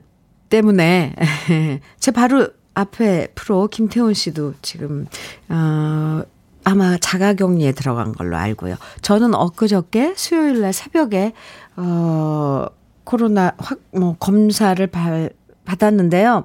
때문에, 0.50 1.14
제 1.98 2.10
바로 2.10 2.48
앞에 2.74 3.28
프로 3.34 3.68
김태훈 3.68 4.14
씨도 4.14 4.54
지금, 4.62 5.06
어, 5.48 6.22
아마 6.64 6.96
자가격리에 6.96 7.72
들어간 7.72 8.12
걸로 8.12 8.36
알고요. 8.36 8.76
저는 9.02 9.34
엊그저께 9.34 10.14
수요일 10.16 10.60
날 10.60 10.72
새벽에, 10.72 11.32
어, 11.76 12.66
코로나 13.04 13.52
확, 13.58 13.78
뭐, 13.92 14.16
검사를 14.18 14.84
발, 14.86 15.30
받았는데요. 15.64 16.44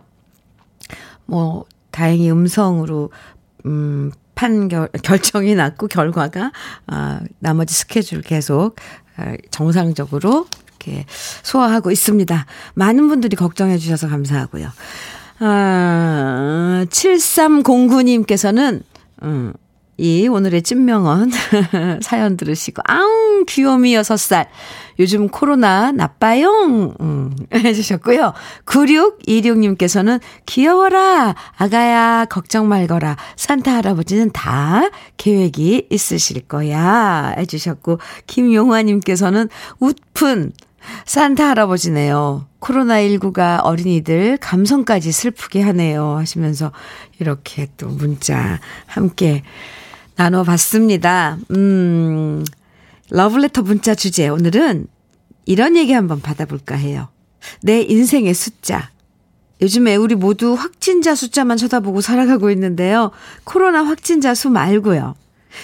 뭐, 1.25 1.65
다행히 1.91 2.31
음성으로, 2.31 3.11
음, 3.65 4.11
판결, 4.35 4.89
결정이 5.03 5.55
났고, 5.55 5.87
결과가, 5.87 6.51
아, 6.87 7.21
나머지 7.39 7.73
스케줄 7.73 8.21
계속, 8.21 8.75
아, 9.17 9.35
정상적으로 9.51 10.47
이렇게 10.67 11.05
소화하고 11.43 11.91
있습니다. 11.91 12.45
많은 12.75 13.07
분들이 13.07 13.35
걱정해 13.35 13.77
주셔서 13.77 14.07
감사하고요. 14.07 14.69
아, 15.39 16.85
7309님께서는, 16.89 18.81
음, 19.23 19.53
이 19.99 20.27
오늘의 20.27 20.61
찐명언 20.61 21.31
사연 22.01 22.37
들으시고 22.37 22.83
아웅 22.85 23.45
귀요미 23.47 23.93
6살. 23.95 24.45
요즘 24.99 25.27
코로나 25.27 25.91
나빠요? 25.91 26.93
음, 27.01 27.35
해주셨고요. 27.53 28.33
9626님께서는 28.65 30.19
귀여워라 30.45 31.35
아가야 31.57 32.25
걱정 32.25 32.67
말거라. 32.67 33.17
산타 33.35 33.75
할아버지는 33.75 34.29
다 34.31 34.89
계획이 35.17 35.87
있으실 35.89 36.41
거야. 36.41 37.33
해주셨고 37.37 37.99
김용화님께서는 38.27 39.49
웃픈 39.79 40.51
산타 41.05 41.49
할아버지네요. 41.49 42.47
코로나19가 42.59 43.61
어린이들 43.63 44.37
감성까지 44.37 45.11
슬프게 45.11 45.61
하네요. 45.61 46.15
하시면서 46.17 46.71
이렇게 47.19 47.67
또 47.77 47.87
문자 47.87 48.59
함께 48.85 49.43
나눠봤습니다. 50.15 51.37
음, 51.51 52.43
러블레터 53.09 53.61
문자 53.61 53.95
주제. 53.95 54.27
오늘은 54.27 54.87
이런 55.45 55.77
얘기 55.77 55.93
한번 55.93 56.21
받아볼까 56.21 56.75
해요. 56.75 57.07
내 57.61 57.81
인생의 57.81 58.33
숫자. 58.33 58.91
요즘에 59.61 59.95
우리 59.95 60.15
모두 60.15 60.53
확진자 60.53 61.15
숫자만 61.15 61.57
쳐다보고 61.57 62.01
살아가고 62.01 62.51
있는데요. 62.51 63.11
코로나 63.43 63.83
확진자 63.83 64.35
수 64.35 64.49
말고요. 64.49 65.15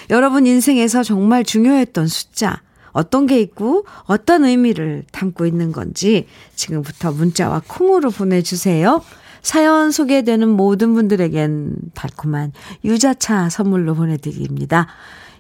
여러분 0.10 0.48
인생에서 0.48 1.04
정말 1.04 1.44
중요했던 1.44 2.08
숫자. 2.08 2.62
어떤 2.94 3.28
게 3.28 3.40
있고 3.42 3.86
어떤 4.04 4.46
의미를 4.46 5.04
담고 5.12 5.46
있는 5.46 5.72
건지 5.72 6.28
지금부터 6.56 7.12
문자와 7.12 7.64
콩으로 7.68 8.10
보내주세요. 8.12 9.02
사연 9.42 9.92
소개되는 9.92 10.48
모든 10.48 10.94
분들에겐 10.94 11.76
달콤한 11.94 12.54
유자차 12.86 13.50
선물로 13.50 13.94
보내드립니다. 13.96 14.88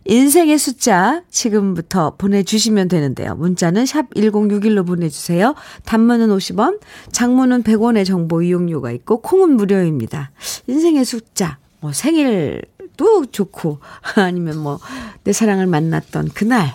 인생의 0.05 0.57
숫자 0.57 1.21
지금부터 1.29 2.15
보내주시면 2.17 2.89
되는데요. 2.89 3.35
문자는 3.35 3.85
샵 3.85 4.09
1061로 4.13 4.85
보내주세요. 4.85 5.55
단문은 5.85 6.27
50원, 6.27 6.81
장문은 7.13 7.63
100원의 7.63 8.05
정보 8.05 8.41
이용료가 8.41 8.91
있고 8.91 9.21
콩은 9.21 9.55
무료입니다. 9.55 10.31
인생의 10.67 11.05
숫자, 11.05 11.57
뭐 11.79 11.93
생일도 11.93 13.27
좋고 13.31 13.79
아니면 14.17 14.57
뭐 14.57 14.79
내 15.23 15.31
사랑을 15.31 15.67
만났던 15.67 16.29
그날 16.33 16.73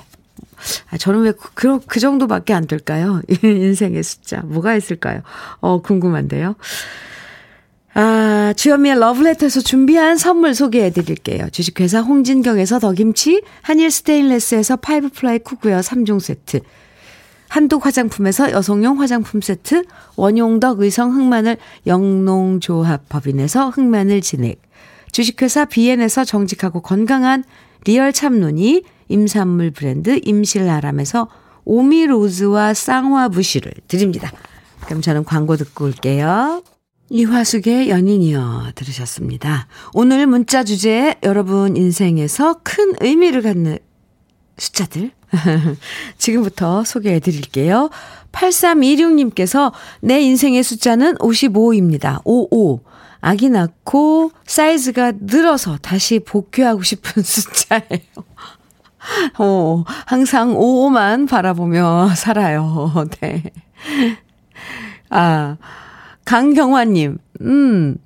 아, 0.91 0.97
저는 0.97 1.23
왜 1.23 1.33
그, 1.55 1.81
그 1.87 2.01
정도밖에 2.01 2.53
안 2.53 2.67
될까요? 2.67 3.21
인생의 3.43 4.03
숫자. 4.03 4.41
뭐가 4.43 4.75
있을까요? 4.75 5.23
어, 5.61 5.81
궁금한데요. 5.81 6.57
아, 7.95 8.53
주현미의 8.57 9.01
러브레터에서 9.01 9.61
준비한 9.61 10.17
선물 10.17 10.55
소개해 10.55 10.91
드릴게요. 10.91 11.49
주식회사 11.51 12.01
홍진경에서 12.01 12.79
더김치, 12.79 13.43
한일 13.63 13.91
스테인레스에서 13.91 14.77
five 14.77 15.09
ply 15.09 15.41
cookware 15.41 15.81
3종 15.81 16.21
세트, 16.21 16.61
한독 17.49 17.87
화장품에서 17.87 18.53
여성용 18.53 19.01
화장품 19.01 19.41
세트, 19.41 19.85
원용덕 20.17 20.81
의성 20.81 21.15
흑마늘 21.15 21.57
영농조합 21.87 23.09
법인에서 23.09 23.71
흑마늘 23.71 24.21
진액, 24.21 24.63
주식회사 25.11 25.65
비엔에서 25.65 26.25
정직하고 26.25 26.83
건강한 26.83 27.43
리얼 27.85 28.13
참눈이 28.13 28.85
임산물 29.09 29.71
브랜드 29.73 30.21
임실아람에서 30.25 31.29
오미로즈와 31.65 32.75
쌍화부시를 32.75 33.73
드립니다. 33.89 34.33
그럼 34.87 35.03
저는 35.03 35.25
광고 35.25 35.57
듣고 35.57 35.85
올게요. 35.85 36.63
이화숙의 37.11 37.89
연인이여 37.89 38.73
들으셨습니다. 38.75 39.67
오늘 39.95 40.27
문자 40.27 40.63
주제 40.63 41.17
여러분 41.23 41.77
인생에서 41.77 42.61
큰 42.63 42.95
의미를 43.01 43.43
갖는 43.43 43.79
숫자들 44.59 45.11
지금부터 46.19 46.85
소개해 46.85 47.21
드릴게요. 47.21 47.91
8326님께서 48.33 49.73
내 50.01 50.21
인생의 50.21 50.63
숫자는 50.63 51.17
55입니다. 51.17 52.21
55. 52.25 52.81
아기 53.21 53.49
낳고 53.49 54.31
사이즈가 54.47 55.13
늘어서 55.19 55.77
다시 55.79 56.21
복귀하고 56.21 56.83
싶은 56.83 57.23
숫자예요. 57.25 58.25
어, 59.39 59.85
항상 60.07 60.55
55만 60.55 61.29
바라보며 61.29 62.11
살아요. 62.17 62.93
네. 63.21 63.43
아, 65.11 65.57
강경화님, 66.25 67.19
음, 67.43 67.97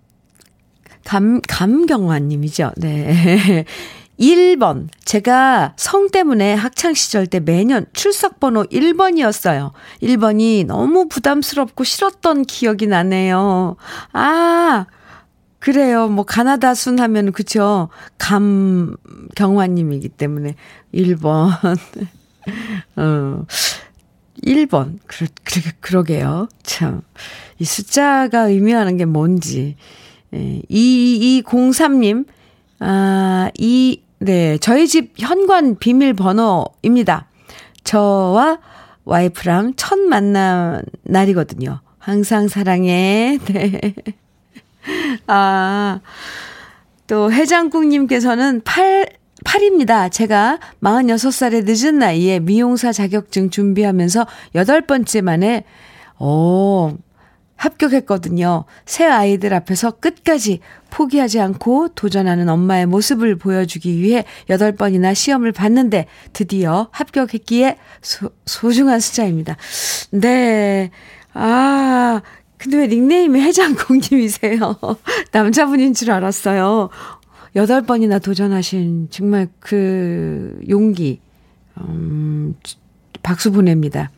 감, 1.04 1.40
감경화님이죠. 1.48 2.72
네. 2.76 3.64
1번. 4.20 4.88
제가 5.04 5.74
성 5.76 6.08
때문에 6.08 6.54
학창시절 6.54 7.26
때 7.26 7.40
매년 7.40 7.86
출석번호 7.92 8.64
1번이었어요. 8.64 9.72
1번이 10.00 10.66
너무 10.66 11.08
부담스럽고 11.08 11.82
싫었던 11.82 12.44
기억이 12.44 12.86
나네요. 12.86 13.76
아, 14.12 14.86
그래요. 15.58 16.08
뭐, 16.08 16.24
가나다 16.24 16.74
순 16.74 17.00
하면, 17.00 17.32
그쵸. 17.32 17.88
감, 18.18 18.96
경화님이기 19.34 20.08
때문에 20.10 20.54
1번. 20.94 21.50
어, 22.96 23.46
1번. 24.44 24.98
그러, 25.06 25.28
그러, 25.44 25.62
그러게요. 25.80 26.48
참. 26.62 27.02
이 27.58 27.64
숫자가 27.64 28.48
의미하는 28.48 28.96
게 28.96 29.04
뭔지. 29.04 29.76
예, 30.34 30.62
2203님, 30.70 32.26
아, 32.80 33.50
이, 33.58 34.02
네. 34.18 34.56
저희 34.58 34.88
집 34.88 35.12
현관 35.18 35.76
비밀번호입니다. 35.78 37.28
저와 37.84 38.58
와이프랑 39.04 39.74
첫 39.76 39.98
만난 39.98 40.82
날이거든요. 41.02 41.80
항상 41.98 42.48
사랑해. 42.48 43.38
네. 43.46 43.94
아, 45.26 46.00
또 47.06 47.32
해장국님께서는 47.32 48.62
8, 48.64 49.06
8입니다. 49.44 50.10
제가 50.10 50.58
46살의 50.82 51.64
늦은 51.64 51.98
나이에 51.98 52.40
미용사 52.40 52.92
자격증 52.92 53.50
준비하면서 53.50 54.26
여덟 54.54 54.82
번째 54.82 55.20
만에, 55.20 55.64
오, 56.18 56.96
합격했거든요. 57.62 58.64
새 58.86 59.06
아이들 59.06 59.54
앞에서 59.54 59.92
끝까지 59.92 60.58
포기하지 60.90 61.40
않고 61.40 61.88
도전하는 61.94 62.48
엄마의 62.48 62.86
모습을 62.86 63.36
보여주기 63.36 63.98
위해 63.98 64.24
여덟 64.50 64.72
번이나 64.72 65.14
시험을 65.14 65.52
봤는데 65.52 66.06
드디어 66.32 66.88
합격했기에 66.90 67.78
소, 68.00 68.30
소중한 68.46 68.98
숫자입니다. 68.98 69.56
네. 70.10 70.90
아, 71.34 72.20
근데 72.58 72.78
왜 72.78 72.86
닉네임이 72.88 73.40
해장국님이세요? 73.40 74.76
남자분인 75.30 75.94
줄 75.94 76.10
알았어요. 76.10 76.90
여덟 77.54 77.82
번이나 77.82 78.18
도전하신 78.18 79.08
정말 79.10 79.48
그 79.60 80.58
용기, 80.68 81.20
음, 81.78 82.54
박수 83.22 83.52
보냅니다. 83.52 84.10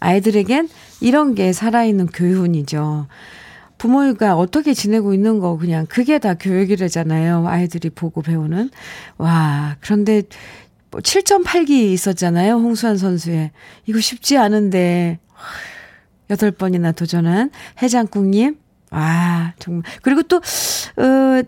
아이들에겐 0.00 0.68
이런 1.00 1.34
게 1.34 1.52
살아있는 1.52 2.06
교훈이죠. 2.06 3.06
부모가 3.78 4.36
어떻게 4.36 4.74
지내고 4.74 5.14
있는 5.14 5.38
거 5.38 5.56
그냥 5.56 5.86
그게 5.88 6.18
다 6.18 6.34
교육이라잖아요. 6.34 7.46
아이들이 7.46 7.88
보고 7.90 8.20
배우는. 8.22 8.70
와, 9.16 9.76
그런데 9.80 10.22
뭐 10.90 11.00
7.8기 11.00 11.70
있었잖아요. 11.70 12.54
홍수환 12.54 12.98
선수의. 12.98 13.52
이거 13.86 14.00
쉽지 14.00 14.36
않은데. 14.36 15.18
여덟 16.28 16.50
번이나 16.50 16.92
도전한 16.92 17.50
해장국님. 17.82 18.56
아, 18.90 19.52
정말. 19.58 19.82
그리고 20.02 20.22
또, 20.24 20.36
어, 20.36 21.42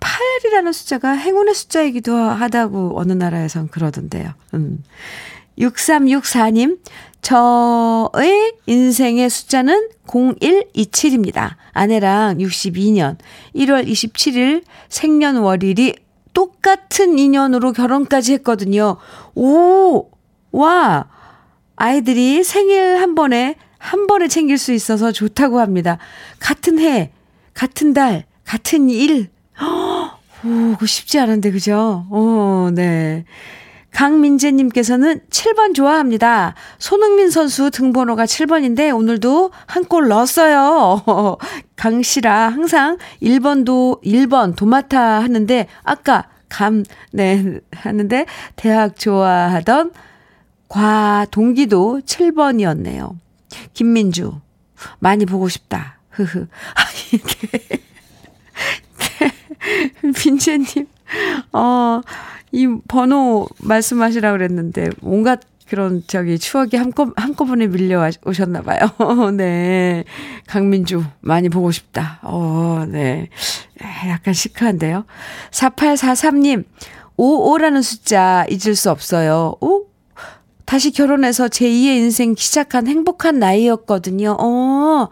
8이라는 0.00 0.72
숫자가 0.72 1.12
행운의 1.12 1.54
숫자이기도 1.54 2.14
하다고 2.14 2.98
어느 2.98 3.12
나라에선 3.12 3.68
그러던데요. 3.68 4.32
음. 4.54 4.82
6364님, 5.58 6.78
저의 7.20 8.54
인생의 8.66 9.28
숫자는 9.28 9.88
0127입니다. 10.06 11.56
아내랑 11.72 12.38
62년 12.38 13.16
1월 13.54 13.86
27일 13.86 14.62
생년월일이 14.88 15.96
똑같은 16.32 17.18
인연으로 17.18 17.72
결혼까지 17.72 18.34
했거든요. 18.34 18.96
오! 19.34 20.08
와! 20.52 21.08
아이들이 21.76 22.42
생일 22.44 22.96
한 22.96 23.14
번에 23.14 23.56
한 23.78 24.06
번에 24.06 24.28
챙길 24.28 24.58
수 24.58 24.72
있어서 24.72 25.12
좋다고 25.12 25.60
합니다. 25.60 25.98
같은 26.40 26.78
해, 26.78 27.12
같은 27.54 27.92
달, 27.92 28.24
같은 28.44 28.88
일. 28.90 29.30
오, 30.44 30.72
그거 30.74 30.86
쉽지 30.86 31.18
않은데, 31.18 31.50
그죠? 31.50 32.06
어, 32.10 32.70
네. 32.72 33.24
강민재님께서는 33.92 35.20
7번 35.30 35.74
좋아합니다. 35.74 36.54
손흥민 36.78 37.30
선수 37.30 37.70
등번호가 37.70 38.26
7번인데 38.26 38.94
오늘도 38.94 39.50
한 39.66 39.84
골 39.88 40.08
넣었어요. 40.08 41.02
강 41.74 42.02
씨라 42.02 42.48
항상 42.50 42.98
1번도 43.22 44.02
1번 44.04 44.54
도맡아 44.54 45.00
하는데 45.22 45.66
아까 45.82 46.28
감, 46.50 46.84
네, 47.12 47.60
하는데, 47.72 48.26
대학 48.56 48.98
좋아하던 48.98 49.92
과 50.68 51.26
동기도 51.30 52.00
7번이었네요. 52.04 53.16
김민주, 53.74 54.40
많이 54.98 55.24
보고 55.26 55.48
싶다. 55.48 55.98
흐흐. 56.10 56.46
아, 56.76 56.82
이게. 57.12 57.82
빈재님, 60.16 60.86
어, 61.52 62.00
이 62.52 62.66
번호 62.88 63.48
말씀하시라 63.62 64.32
그랬는데, 64.32 64.90
온갖 65.02 65.40
그런 65.68 66.02
저기 66.06 66.38
추억이 66.38 66.76
한꺼, 66.76 67.12
한꺼번에 67.16 67.66
밀려오셨나 67.66 68.62
봐요. 68.62 68.80
네. 69.36 70.04
강민주, 70.46 71.04
많이 71.20 71.48
보고 71.48 71.70
싶다. 71.70 72.20
어, 72.22 72.86
네. 72.88 73.28
약간 74.08 74.32
시크한데요. 74.32 75.04
4843님, 75.50 76.64
55라는 77.18 77.82
숫자 77.82 78.46
잊을 78.48 78.74
수 78.74 78.90
없어요. 78.90 79.56
오? 79.60 79.86
다시 80.64 80.90
결혼해서 80.90 81.48
제2의 81.48 81.96
인생 81.96 82.34
시작한 82.36 82.86
행복한 82.86 83.38
나이였거든요. 83.38 84.36
어, 84.38 85.08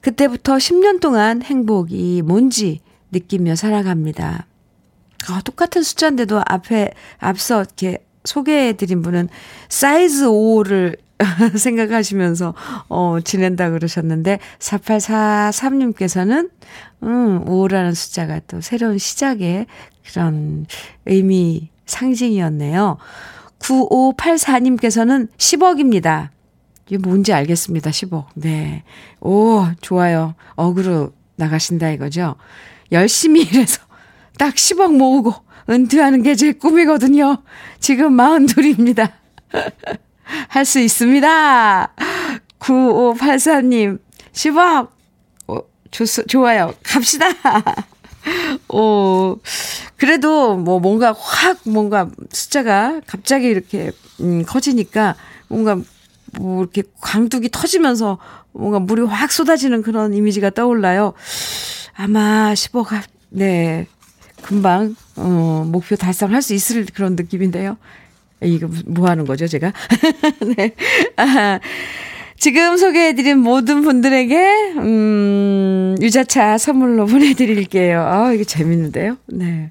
그때부터 0.00 0.56
10년 0.56 1.00
동안 1.00 1.42
행복이 1.42 2.22
뭔지 2.24 2.80
느끼며 3.14 3.54
살아갑니다. 3.54 4.46
아, 5.28 5.40
똑같은 5.42 5.82
숫자인데도 5.82 6.42
앞에, 6.44 6.90
앞서 7.18 7.62
이렇게 7.62 8.04
소개해드린 8.24 9.00
분은 9.02 9.28
사이즈 9.68 10.26
5를 10.26 10.98
생각하시면서, 11.56 12.54
어, 12.88 13.18
지낸다 13.22 13.70
그러셨는데, 13.70 14.40
4843님께서는, 14.58 16.50
음, 17.04 17.44
5라는 17.44 17.94
숫자가 17.94 18.40
또 18.48 18.60
새로운 18.60 18.98
시작의 18.98 19.66
그런 20.10 20.66
의미, 21.06 21.70
상징이었네요. 21.86 22.98
9584님께서는 23.58 25.28
10억입니다. 25.36 26.30
이게 26.86 26.98
뭔지 26.98 27.32
알겠습니다. 27.32 27.90
10억. 27.90 28.26
네. 28.34 28.82
오, 29.20 29.66
좋아요. 29.80 30.34
억으로 30.54 31.12
나가신다 31.36 31.90
이거죠. 31.90 32.36
열심히 32.94 33.42
일해서 33.42 33.82
딱 34.38 34.54
10억 34.54 34.96
모으고 34.96 35.34
은퇴하는 35.68 36.22
게 36.22 36.34
제 36.34 36.52
꿈이거든요. 36.52 37.42
지금 37.80 38.16
42입니다. 38.16 39.12
할 40.48 40.64
수 40.64 40.80
있습니다. 40.80 41.94
9584님, 42.58 43.98
10억! 44.32 44.88
어, 45.48 45.58
좋, 45.90 46.04
좋아요. 46.28 46.72
갑시다. 46.82 47.26
오, 48.68 49.38
그래도 49.96 50.56
뭐 50.56 50.80
뭔가 50.80 51.14
확 51.18 51.58
뭔가 51.66 52.08
숫자가 52.30 53.00
갑자기 53.06 53.46
이렇게 53.48 53.90
음, 54.20 54.44
커지니까 54.46 55.14
뭔가 55.48 55.76
뭐 56.38 56.62
이렇게 56.62 56.82
광둑이 57.00 57.50
터지면서 57.52 58.18
뭔가 58.52 58.78
물이 58.78 59.02
확 59.02 59.30
쏟아지는 59.30 59.82
그런 59.82 60.14
이미지가 60.14 60.50
떠올라요. 60.50 61.12
아마 61.96 62.52
10억, 62.54 62.88
네. 63.30 63.86
금방, 64.42 64.94
어, 65.16 65.66
목표 65.66 65.96
달성할 65.96 66.42
수 66.42 66.54
있을 66.54 66.86
그런 66.92 67.16
느낌인데요. 67.16 67.76
이거 68.42 68.68
뭐 68.86 69.08
하는 69.08 69.24
거죠, 69.24 69.46
제가? 69.46 69.72
네. 70.56 70.74
아, 71.16 71.60
지금 72.36 72.76
소개해드린 72.76 73.38
모든 73.38 73.82
분들에게, 73.82 74.72
음, 74.76 75.96
유자차 76.00 76.58
선물로 76.58 77.06
보내드릴게요. 77.06 78.02
아, 78.02 78.32
이게 78.32 78.44
재밌는데요? 78.44 79.16
네. 79.26 79.70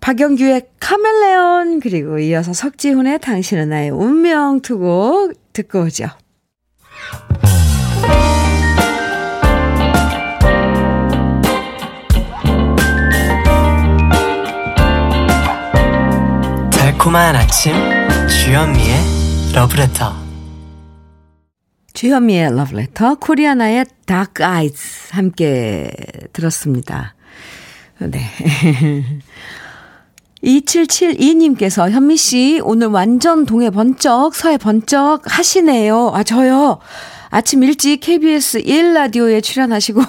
박영규의 0.00 0.62
카멜레온, 0.80 1.80
그리고 1.80 2.18
이어서 2.18 2.52
석지훈의 2.52 3.20
당신은 3.20 3.68
나의 3.68 3.90
운명 3.90 4.60
투곡 4.60 5.34
듣고 5.52 5.82
오죠. 5.82 6.08
달콤한 17.06 17.36
아침, 17.36 17.72
주현미의 18.28 18.96
러브레터. 19.54 20.12
주현미의 21.92 22.56
러브레터, 22.56 23.14
코리아나의 23.20 23.84
Dark 24.06 24.44
Eyes 24.44 25.10
함께 25.12 25.88
들었습니다. 26.32 27.14
네. 28.00 28.20
2772님께서 30.42 31.88
현미 31.88 32.16
씨 32.16 32.60
오늘 32.64 32.88
완전 32.88 33.46
동에 33.46 33.70
번쩍 33.70 34.34
서에 34.34 34.56
번쩍 34.56 35.22
하시네요. 35.26 36.10
아 36.12 36.24
저요. 36.24 36.80
아침 37.30 37.62
일찍 37.62 38.00
KBS 38.00 38.62
1 38.64 38.94
라디오에 38.94 39.40
출연하시고 39.40 40.02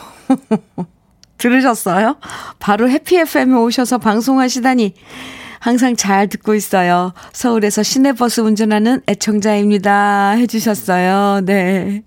들으셨어요? 1.37 2.17
바로 2.57 2.89
해피 2.89 3.17
FM에 3.17 3.53
오셔서 3.53 3.99
방송하시다니 3.99 4.95
항상 5.67 5.97
잘 5.97 6.29
듣고 6.29 6.55
있어요. 6.55 7.11
서울에서 7.33 7.83
시내버스 7.83 8.39
운전하는 8.39 9.01
애청자입니다. 9.05 10.29
해주셨어요. 10.29 11.41
네. 11.43 12.03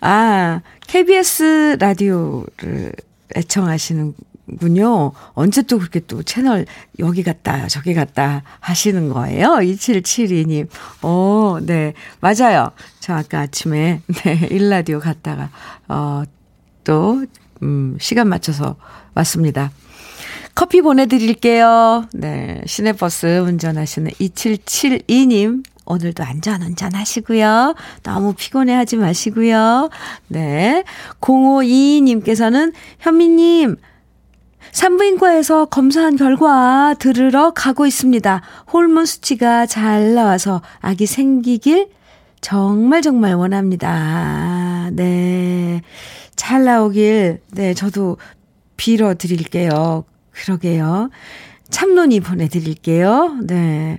아, 0.00 0.60
KBS 0.88 1.76
라디오를 1.78 2.92
애청하시는군요. 3.36 5.12
언제 5.34 5.62
또 5.62 5.78
그렇게 5.78 6.00
또 6.00 6.24
채널 6.24 6.66
여기 6.98 7.22
갔다, 7.22 7.68
저기 7.68 7.94
갔다 7.94 8.42
하시는 8.58 9.08
거예요? 9.08 9.50
2772님. 9.50 10.66
오, 11.04 11.60
네. 11.62 11.94
맞아요. 12.18 12.72
저 12.98 13.14
아까 13.14 13.38
아침에, 13.42 14.00
네, 14.24 14.48
일라디오 14.50 14.98
갔다가, 14.98 15.50
어, 15.86 16.24
또, 16.82 17.24
음, 17.62 17.96
시간 18.00 18.26
맞춰서 18.26 18.74
왔습니다. 19.14 19.70
커피 20.54 20.82
보내드릴게요. 20.82 22.06
네. 22.12 22.60
시내버스 22.66 23.40
운전하시는 23.40 24.10
2772님. 24.12 25.62
오늘도 25.86 26.22
안전 26.22 26.62
운전 26.62 26.94
하시고요. 26.94 27.74
너무 28.04 28.34
피곤해 28.34 28.74
하지 28.74 28.96
마시고요. 28.96 29.90
네. 30.28 30.84
0522님께서는 31.20 32.72
현미님, 33.00 33.76
산부인과에서 34.72 35.64
검사한 35.66 36.16
결과 36.16 36.94
들으러 36.98 37.50
가고 37.50 37.86
있습니다. 37.86 38.42
호르몬 38.72 39.04
수치가 39.04 39.66
잘 39.66 40.14
나와서 40.14 40.62
아기 40.80 41.06
생기길 41.06 41.88
정말 42.40 43.02
정말 43.02 43.34
원합니다. 43.34 44.90
네. 44.92 45.82
잘 46.36 46.64
나오길, 46.64 47.40
네, 47.52 47.74
저도 47.74 48.16
빌어 48.76 49.14
드릴게요. 49.14 50.04
그러게요. 50.40 51.10
참론이 51.70 52.20
보내드릴게요. 52.20 53.38
네. 53.44 53.98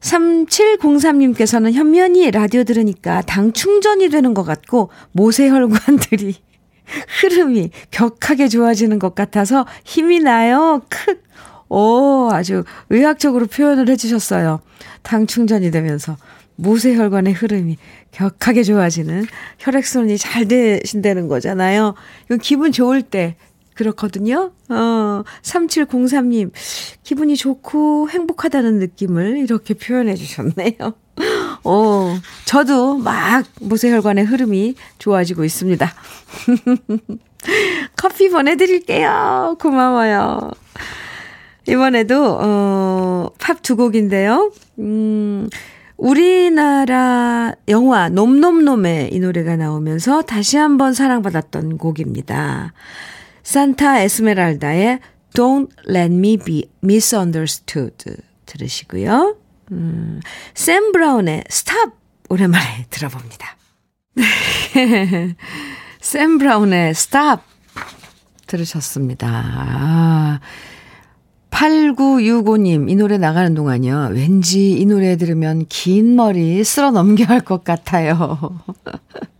3703님께서는 0.00 1.72
현면이 1.72 2.30
라디오 2.30 2.64
들으니까 2.64 3.22
당 3.22 3.52
충전이 3.52 4.08
되는 4.08 4.32
것 4.32 4.44
같고 4.44 4.90
모세혈관들이 5.12 6.34
흐름이 7.20 7.70
격하게 7.90 8.48
좋아지는 8.48 8.98
것 8.98 9.14
같아서 9.14 9.66
힘이 9.84 10.20
나요. 10.20 10.82
크. 10.88 11.20
오, 11.68 12.30
아주 12.32 12.64
의학적으로 12.88 13.46
표현을 13.46 13.88
해주셨어요. 13.88 14.60
당 15.02 15.26
충전이 15.26 15.70
되면서 15.70 16.16
모세혈관의 16.56 17.32
흐름이 17.34 17.76
격하게 18.10 18.64
좋아지는 18.64 19.24
혈액순환이 19.58 20.18
잘 20.18 20.48
되신다는 20.48 21.28
거잖아요. 21.28 21.94
이건 22.26 22.38
기분 22.38 22.72
좋을 22.72 23.02
때 23.02 23.36
그렇거든요. 23.80 24.52
어, 24.68 25.22
3703님, 25.40 26.52
기분이 27.02 27.34
좋고 27.34 28.10
행복하다는 28.10 28.78
느낌을 28.78 29.38
이렇게 29.38 29.72
표현해 29.72 30.16
주셨네요. 30.16 30.92
어, 31.64 32.18
저도 32.44 32.98
막 32.98 33.46
모세혈관의 33.60 34.24
흐름이 34.26 34.74
좋아지고 34.98 35.44
있습니다. 35.44 35.90
커피 37.96 38.28
보내드릴게요. 38.28 39.56
고마워요. 39.58 40.50
이번에도, 41.66 42.38
어, 42.38 43.30
팝 43.38 43.62
두 43.62 43.76
곡인데요. 43.76 44.52
음, 44.78 45.48
우리나라 45.96 47.52
영화 47.68 48.08
놈놈놈에 48.10 49.10
이 49.12 49.20
노래가 49.20 49.56
나오면서 49.56 50.22
다시 50.22 50.56
한번 50.56 50.92
사랑받았던 50.92 51.78
곡입니다. 51.78 52.72
산타 53.50 54.02
에스메랄다의 54.02 55.00
Don't 55.34 55.70
Let 55.88 56.14
Me 56.14 56.36
Be 56.36 56.70
Misunderstood 56.84 58.22
들으시고요. 58.46 59.34
음, 59.72 60.20
샘 60.54 60.92
브라운의 60.92 61.42
Stop 61.50 61.90
오랜만에 62.28 62.86
들어봅니다. 62.90 63.56
샘 66.00 66.38
브라운의 66.38 66.90
Stop 66.90 67.42
들으셨습니다. 68.46 69.26
아, 69.28 70.38
8965님, 71.50 72.88
이 72.88 72.94
노래 72.94 73.18
나가는 73.18 73.52
동안요. 73.52 74.10
왠지 74.12 74.70
이 74.78 74.86
노래 74.86 75.16
들으면 75.16 75.66
긴 75.68 76.14
머리 76.14 76.62
쓸어 76.62 76.92
넘겨야 76.92 77.26
할 77.26 77.40
것 77.40 77.64
같아요. 77.64 78.60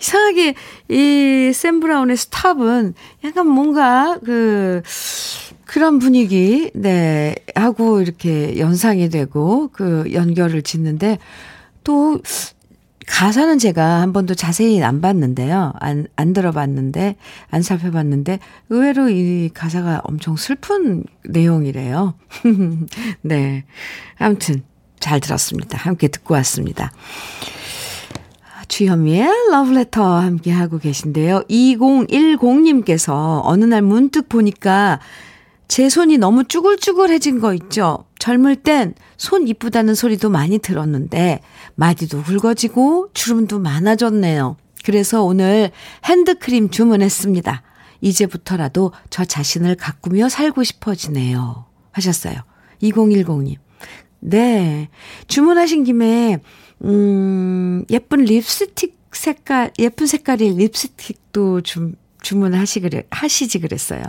이상하게 0.00 0.54
이 0.88 1.52
샘 1.52 1.80
브라운의 1.80 2.16
스탑은 2.16 2.94
약간 3.24 3.46
뭔가 3.48 4.18
그 4.24 4.82
그런 5.64 5.98
분위기 5.98 6.70
네 6.74 7.34
하고 7.54 8.00
이렇게 8.00 8.58
연상이 8.58 9.08
되고 9.08 9.68
그 9.72 10.08
연결을 10.12 10.62
짓는데 10.62 11.18
또 11.84 12.20
가사는 13.06 13.58
제가 13.58 14.00
한 14.00 14.12
번도 14.12 14.34
자세히 14.34 14.82
안 14.82 15.00
봤는데요. 15.00 15.72
안, 15.80 16.06
안 16.14 16.32
들어봤는데, 16.32 17.16
안 17.50 17.62
살펴봤는데, 17.62 18.38
의외로 18.68 19.08
이 19.10 19.50
가사가 19.52 20.02
엄청 20.04 20.36
슬픈 20.36 21.02
내용이래요. 21.24 22.14
네. 23.22 23.64
아무튼, 24.16 24.62
잘 25.00 25.18
들었습니다. 25.18 25.76
함께 25.76 26.06
듣고 26.06 26.34
왔습니다. 26.34 26.92
주현미의 28.70 29.28
러브레터 29.50 30.02
함께 30.20 30.52
하고 30.52 30.78
계신데요. 30.78 31.42
2010님께서 31.50 33.40
어느 33.42 33.64
날 33.64 33.82
문득 33.82 34.28
보니까 34.28 35.00
제 35.66 35.88
손이 35.88 36.18
너무 36.18 36.44
쭈글쭈글해진 36.44 37.40
거 37.40 37.52
있죠? 37.54 38.04
젊을 38.18 38.56
땐 38.56 38.94
손 39.16 39.46
이쁘다는 39.48 39.94
소리도 39.94 40.30
많이 40.30 40.58
들었는데 40.58 41.42
마디도 41.74 42.22
굵어지고 42.22 43.10
주름도 43.12 43.58
많아졌네요. 43.58 44.56
그래서 44.82 45.22
오늘 45.22 45.72
핸드크림 46.06 46.70
주문했습니다. 46.70 47.62
이제부터라도 48.00 48.92
저 49.10 49.26
자신을 49.26 49.74
가꾸며 49.74 50.30
살고 50.30 50.64
싶어지네요. 50.64 51.66
하셨어요. 51.92 52.36
2010님. 52.82 53.56
네. 54.20 54.88
주문하신 55.26 55.84
김에 55.84 56.38
음, 56.84 57.84
예쁜 57.90 58.20
립스틱 58.24 58.98
색깔, 59.12 59.70
예쁜 59.78 60.06
색깔의 60.06 60.56
립스틱도 60.56 61.62
좀 61.62 61.94
주문하시 62.22 62.80
그래, 62.80 63.04
하시지 63.10 63.58
그랬어요. 63.60 64.02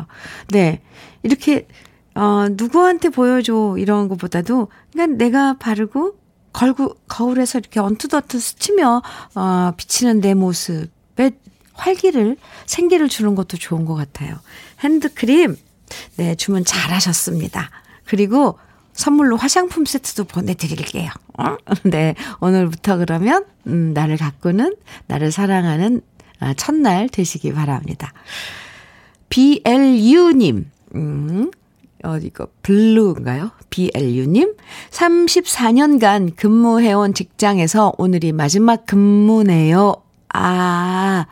네. 0.49 0.81
이렇게, 1.23 1.67
어, 2.15 2.47
누구한테 2.51 3.10
보여줘, 3.10 3.75
이런 3.77 4.07
것보다도, 4.07 4.67
그냥 4.91 5.17
내가 5.17 5.57
바르고, 5.57 6.17
걸고, 6.53 6.97
거울에서 7.07 7.60
이렇게 7.60 7.79
언투더투 7.79 8.39
스치며, 8.39 9.01
어, 9.36 9.71
비치는 9.77 10.21
내 10.21 10.34
모습에 10.34 11.31
활기를, 11.73 12.38
생기를 12.65 13.07
주는 13.07 13.36
것도 13.36 13.57
좋은 13.57 13.86
것 13.86 13.95
같아요. 13.95 14.38
핸드크림, 14.81 15.55
네, 16.17 16.36
주문 16.36 16.65
잘 16.65 16.91
하셨습니다. 16.91 17.69
그리고, 18.05 18.60
선물로 19.01 19.35
화장품 19.35 19.85
세트도 19.85 20.25
보내드릴게요. 20.25 21.09
어? 21.39 21.57
네. 21.83 22.13
오늘부터 22.39 22.97
그러면, 22.97 23.45
음, 23.65 23.93
나를 23.93 24.17
가꾸는, 24.17 24.75
나를 25.07 25.31
사랑하는 25.31 26.01
아, 26.39 26.53
첫날 26.55 27.09
되시기 27.09 27.53
바랍니다. 27.53 28.13
BLU님, 29.29 30.69
음, 30.95 31.51
어, 32.03 32.17
이거, 32.17 32.47
블루인가요? 32.63 33.51
BLU님, 33.69 34.55
34년간 34.89 36.35
근무해온 36.35 37.13
직장에서 37.13 37.93
오늘이 37.97 38.31
마지막 38.31 38.85
근무네요. 38.85 39.95
아, 40.33 41.25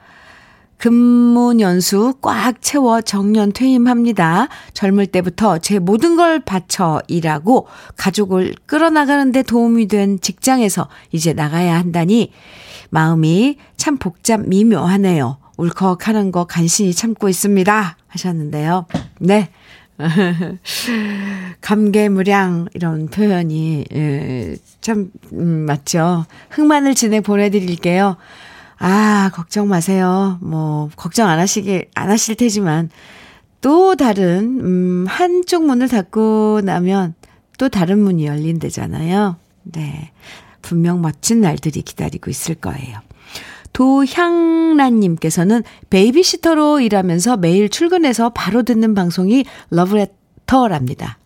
근무 0.80 1.60
연수 1.60 2.14
꽉 2.22 2.62
채워 2.62 3.02
정년 3.02 3.52
퇴임합니다. 3.52 4.48
젊을 4.74 5.08
때부터 5.08 5.58
제 5.58 5.78
모든 5.78 6.16
걸 6.16 6.40
바쳐 6.40 7.02
일하고 7.10 7.68
가족을 7.98 8.56
끌어나가는데 8.66 9.44
도움이 9.44 9.90
된 9.90 10.22
직장에서 10.22 10.88
이제 11.12 11.34
나가야 11.34 11.78
한다니 11.78 12.32
마음이 12.92 13.58
참 13.76 13.98
복잡 13.98 14.40
미묘하네요. 14.48 15.38
울컥하는 15.58 16.32
거 16.32 16.46
간신히 16.46 16.94
참고 16.94 17.28
있습니다. 17.28 17.98
하셨는데요. 18.08 18.86
네. 19.20 19.50
감개무량 21.60 22.70
이런 22.74 23.08
표현이 23.08 23.84
예, 23.94 24.56
참 24.80 25.12
음, 25.34 25.66
맞죠. 25.66 26.26
흑마늘 26.52 26.96
진행 26.96 27.22
보내드릴게요. 27.22 28.16
아, 28.80 29.30
걱정 29.34 29.68
마세요. 29.68 30.38
뭐, 30.42 30.90
걱정 30.96 31.28
안 31.28 31.38
하시길, 31.38 31.90
안 31.96 32.10
하실 32.10 32.36
테지만, 32.36 32.90
또 33.62 33.96
다른, 33.96 34.60
음, 34.62 35.06
한쪽 35.08 35.66
문을 35.66 35.90
닫고 35.90 36.62
나면 36.64 37.14
또 37.58 37.68
다른 37.68 38.00
문이 38.00 38.26
열린대잖아요. 38.26 39.36
네. 39.64 40.12
분명 40.62 41.02
멋진 41.02 41.42
날들이 41.42 41.82
기다리고 41.82 42.30
있을 42.32 42.56
거예요. 42.56 43.00
도향란님께서는 43.74 45.64
베이비시터로 45.90 46.80
일하면서 46.80 47.38
매일 47.38 47.70
출근해서 47.70 48.30
바로 48.30 48.64
듣는 48.64 48.94
방송이 48.94 49.46
러브레터랍니다. 49.70 51.18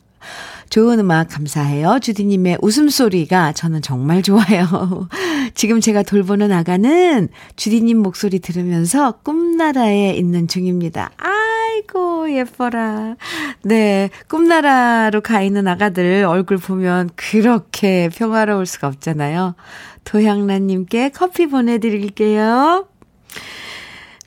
좋은 0.70 1.00
음악 1.00 1.30
감사해요. 1.30 2.00
주디님의 2.02 2.58
웃음소리가 2.62 3.54
저는 3.54 3.82
정말 3.84 4.24
좋아요. 4.24 5.08
지금 5.54 5.80
제가 5.82 6.04
돌보는 6.04 6.52
아가는 6.52 7.30
주디님 7.56 7.98
목소리 8.00 8.40
들으면서 8.40 9.14
꿈나라에 9.24 10.12
있는 10.14 10.48
중입니다. 10.48 11.12
아이고, 11.18 12.32
예뻐라. 12.32 13.16
네. 13.64 14.10
꿈나라로 14.28 15.22
가 15.22 15.42
있는 15.42 15.68
아가들 15.68 16.26
얼굴 16.26 16.58
보면 16.58 17.12
그렇게 17.16 18.10
평화로울 18.10 18.66
수가 18.66 18.88
없잖아요. 18.88 19.56
도향란님께 20.04 21.10
커피 21.10 21.48
보내드릴게요. 21.48 22.88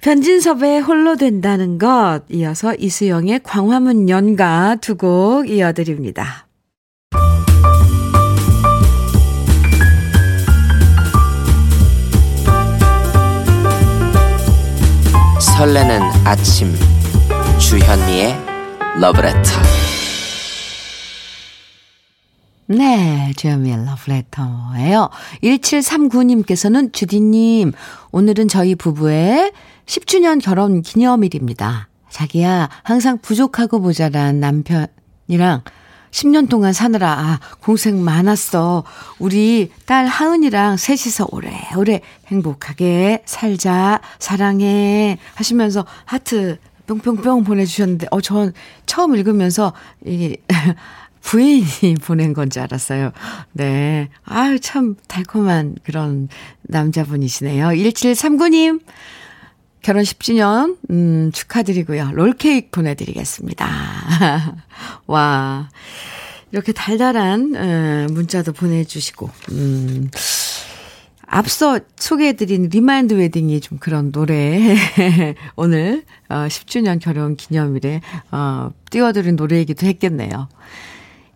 변진섭의 0.00 0.82
홀로 0.82 1.16
된다는 1.16 1.78
것 1.78 2.20
이어서 2.30 2.74
이수영의 2.76 3.40
광화문 3.42 4.08
연가 4.08 4.76
두 4.76 4.96
곡 4.96 5.50
이어드립니다. 5.50 6.45
설레는 15.56 16.02
아침 16.26 16.70
주현미의 17.58 18.36
러브레터 19.00 19.50
네, 22.66 23.32
주현미의 23.36 23.86
러브레터예요. 23.86 25.08
1739님께서는 25.42 26.92
주디님, 26.92 27.72
오늘은 28.12 28.48
저희 28.48 28.74
부부의 28.74 29.52
10주년 29.86 30.44
결혼 30.44 30.82
기념일입니다. 30.82 31.88
자기야, 32.10 32.68
항상 32.82 33.16
부족하고 33.16 33.78
모자란 33.78 34.40
남편이랑 34.40 35.62
10년 36.10 36.48
동안 36.48 36.72
사느라, 36.72 37.12
아, 37.12 37.40
공생 37.60 38.02
많았어. 38.02 38.84
우리 39.18 39.70
딸 39.84 40.06
하은이랑 40.06 40.76
셋이서 40.76 41.28
오래오래 41.30 42.00
행복하게 42.28 43.22
살자, 43.24 44.00
사랑해. 44.18 45.18
하시면서 45.34 45.86
하트 46.04 46.58
뿅뿅뿅 46.86 47.44
보내주셨는데, 47.44 48.06
어, 48.10 48.20
전 48.20 48.52
처음 48.86 49.14
읽으면서, 49.16 49.72
이게, 50.04 50.36
부인이 51.26 51.96
보낸 52.02 52.32
건지 52.32 52.60
알았어요. 52.60 53.10
네. 53.52 54.08
아유, 54.24 54.60
참 54.60 54.94
달콤한 55.08 55.74
그런 55.82 56.28
남자분이시네요. 56.62 57.66
1739님, 57.66 58.80
결혼 59.86 60.02
10주년, 60.02 60.76
음, 60.90 61.30
축하드리고요. 61.32 62.10
롤케이크 62.12 62.70
보내드리겠습니다. 62.72 63.68
와. 65.06 65.68
이렇게 66.50 66.72
달달한, 66.72 67.54
어, 67.54 68.12
문자도 68.12 68.52
보내주시고, 68.52 69.30
음, 69.52 70.10
앞서 71.28 71.78
소개해드린 71.94 72.68
Remind 72.68 73.14
Wedding이 73.14 73.60
좀 73.60 73.78
그런 73.78 74.10
노래, 74.10 74.74
오늘, 75.54 76.02
어, 76.28 76.34
10주년 76.48 76.98
결혼 77.00 77.36
기념일에, 77.36 78.00
어, 78.32 78.72
띄워드린 78.90 79.36
노래이기도 79.36 79.86
했겠네요. 79.86 80.48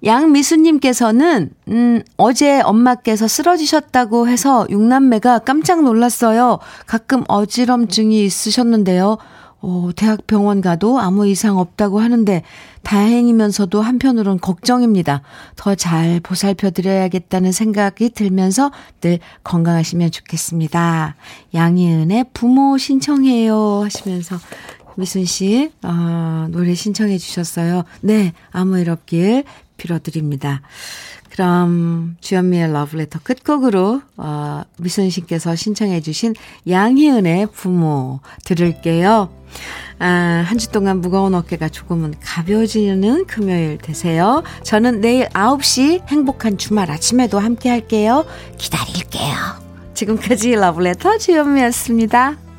양미수님께서는, 0.05 1.51
음, 1.69 2.03
어제 2.17 2.61
엄마께서 2.61 3.29
쓰러지셨다고 3.29 4.29
해서 4.29 4.67
육남매가 4.71 5.41
깜짝 5.41 5.83
놀랐어요. 5.83 6.59
가끔 6.87 7.25
어지럼증이 7.29 8.25
있으셨는데요. 8.25 9.19
어, 9.63 9.91
대학병원 9.95 10.63
가도 10.63 10.99
아무 11.01 11.27
이상 11.27 11.59
없다고 11.59 12.01
하는데 12.01 12.43
다행이면서도 12.83 13.83
한편으론 13.83 14.41
걱정입니다. 14.41 15.21
더 15.57 15.75
잘 15.75 16.19
보살펴 16.21 16.71
드려야겠다는 16.71 17.53
생각이 17.53 18.11
들면서 18.11 18.71
늘 19.03 19.19
건강하시면 19.45 20.13
좋겠습니다. 20.13 21.15
양희은의 21.53 22.27
부모 22.33 22.79
신청해요 22.79 23.83
하시면서 23.85 24.37
미순 24.97 25.25
씨, 25.25 25.71
어, 25.83 26.47
노래 26.51 26.75
신청해 26.75 27.19
주셨어요. 27.19 27.85
네, 28.01 28.33
아무 28.51 28.79
일 28.79 28.91
없길 28.91 29.45
빌어드립니다. 29.81 30.61
그럼 31.31 32.17
주현미의 32.21 32.73
러브레터 32.73 33.21
끝곡으로 33.23 34.03
어, 34.17 34.63
미순 34.79 35.09
씨께서 35.11 35.55
신청해 35.57 36.01
주신 36.01 36.35
양희은의 36.69 37.47
부모 37.53 38.21
들을게요. 38.45 39.31
아, 40.01 40.45
한 40.47 40.59
주 40.59 40.69
동안 40.69 41.01
무거운 41.01 41.35
어깨가 41.35 41.69
조금은 41.69 42.15
가벼워지는 42.21 43.27
금요일 43.27 43.79
되세요. 43.79 44.43
저는 44.65 45.01
내일 45.01 45.29
9시 45.29 46.07
행복한 46.09 46.59
주말 46.59 46.91
아침에도 46.91 47.39
함께 47.39 47.69
할게요. 47.71 48.25
기다릴게요. 48.59 49.35
지금까지 49.95 50.53
러브레터 50.53 51.19
주현미였습니다. 51.19 52.50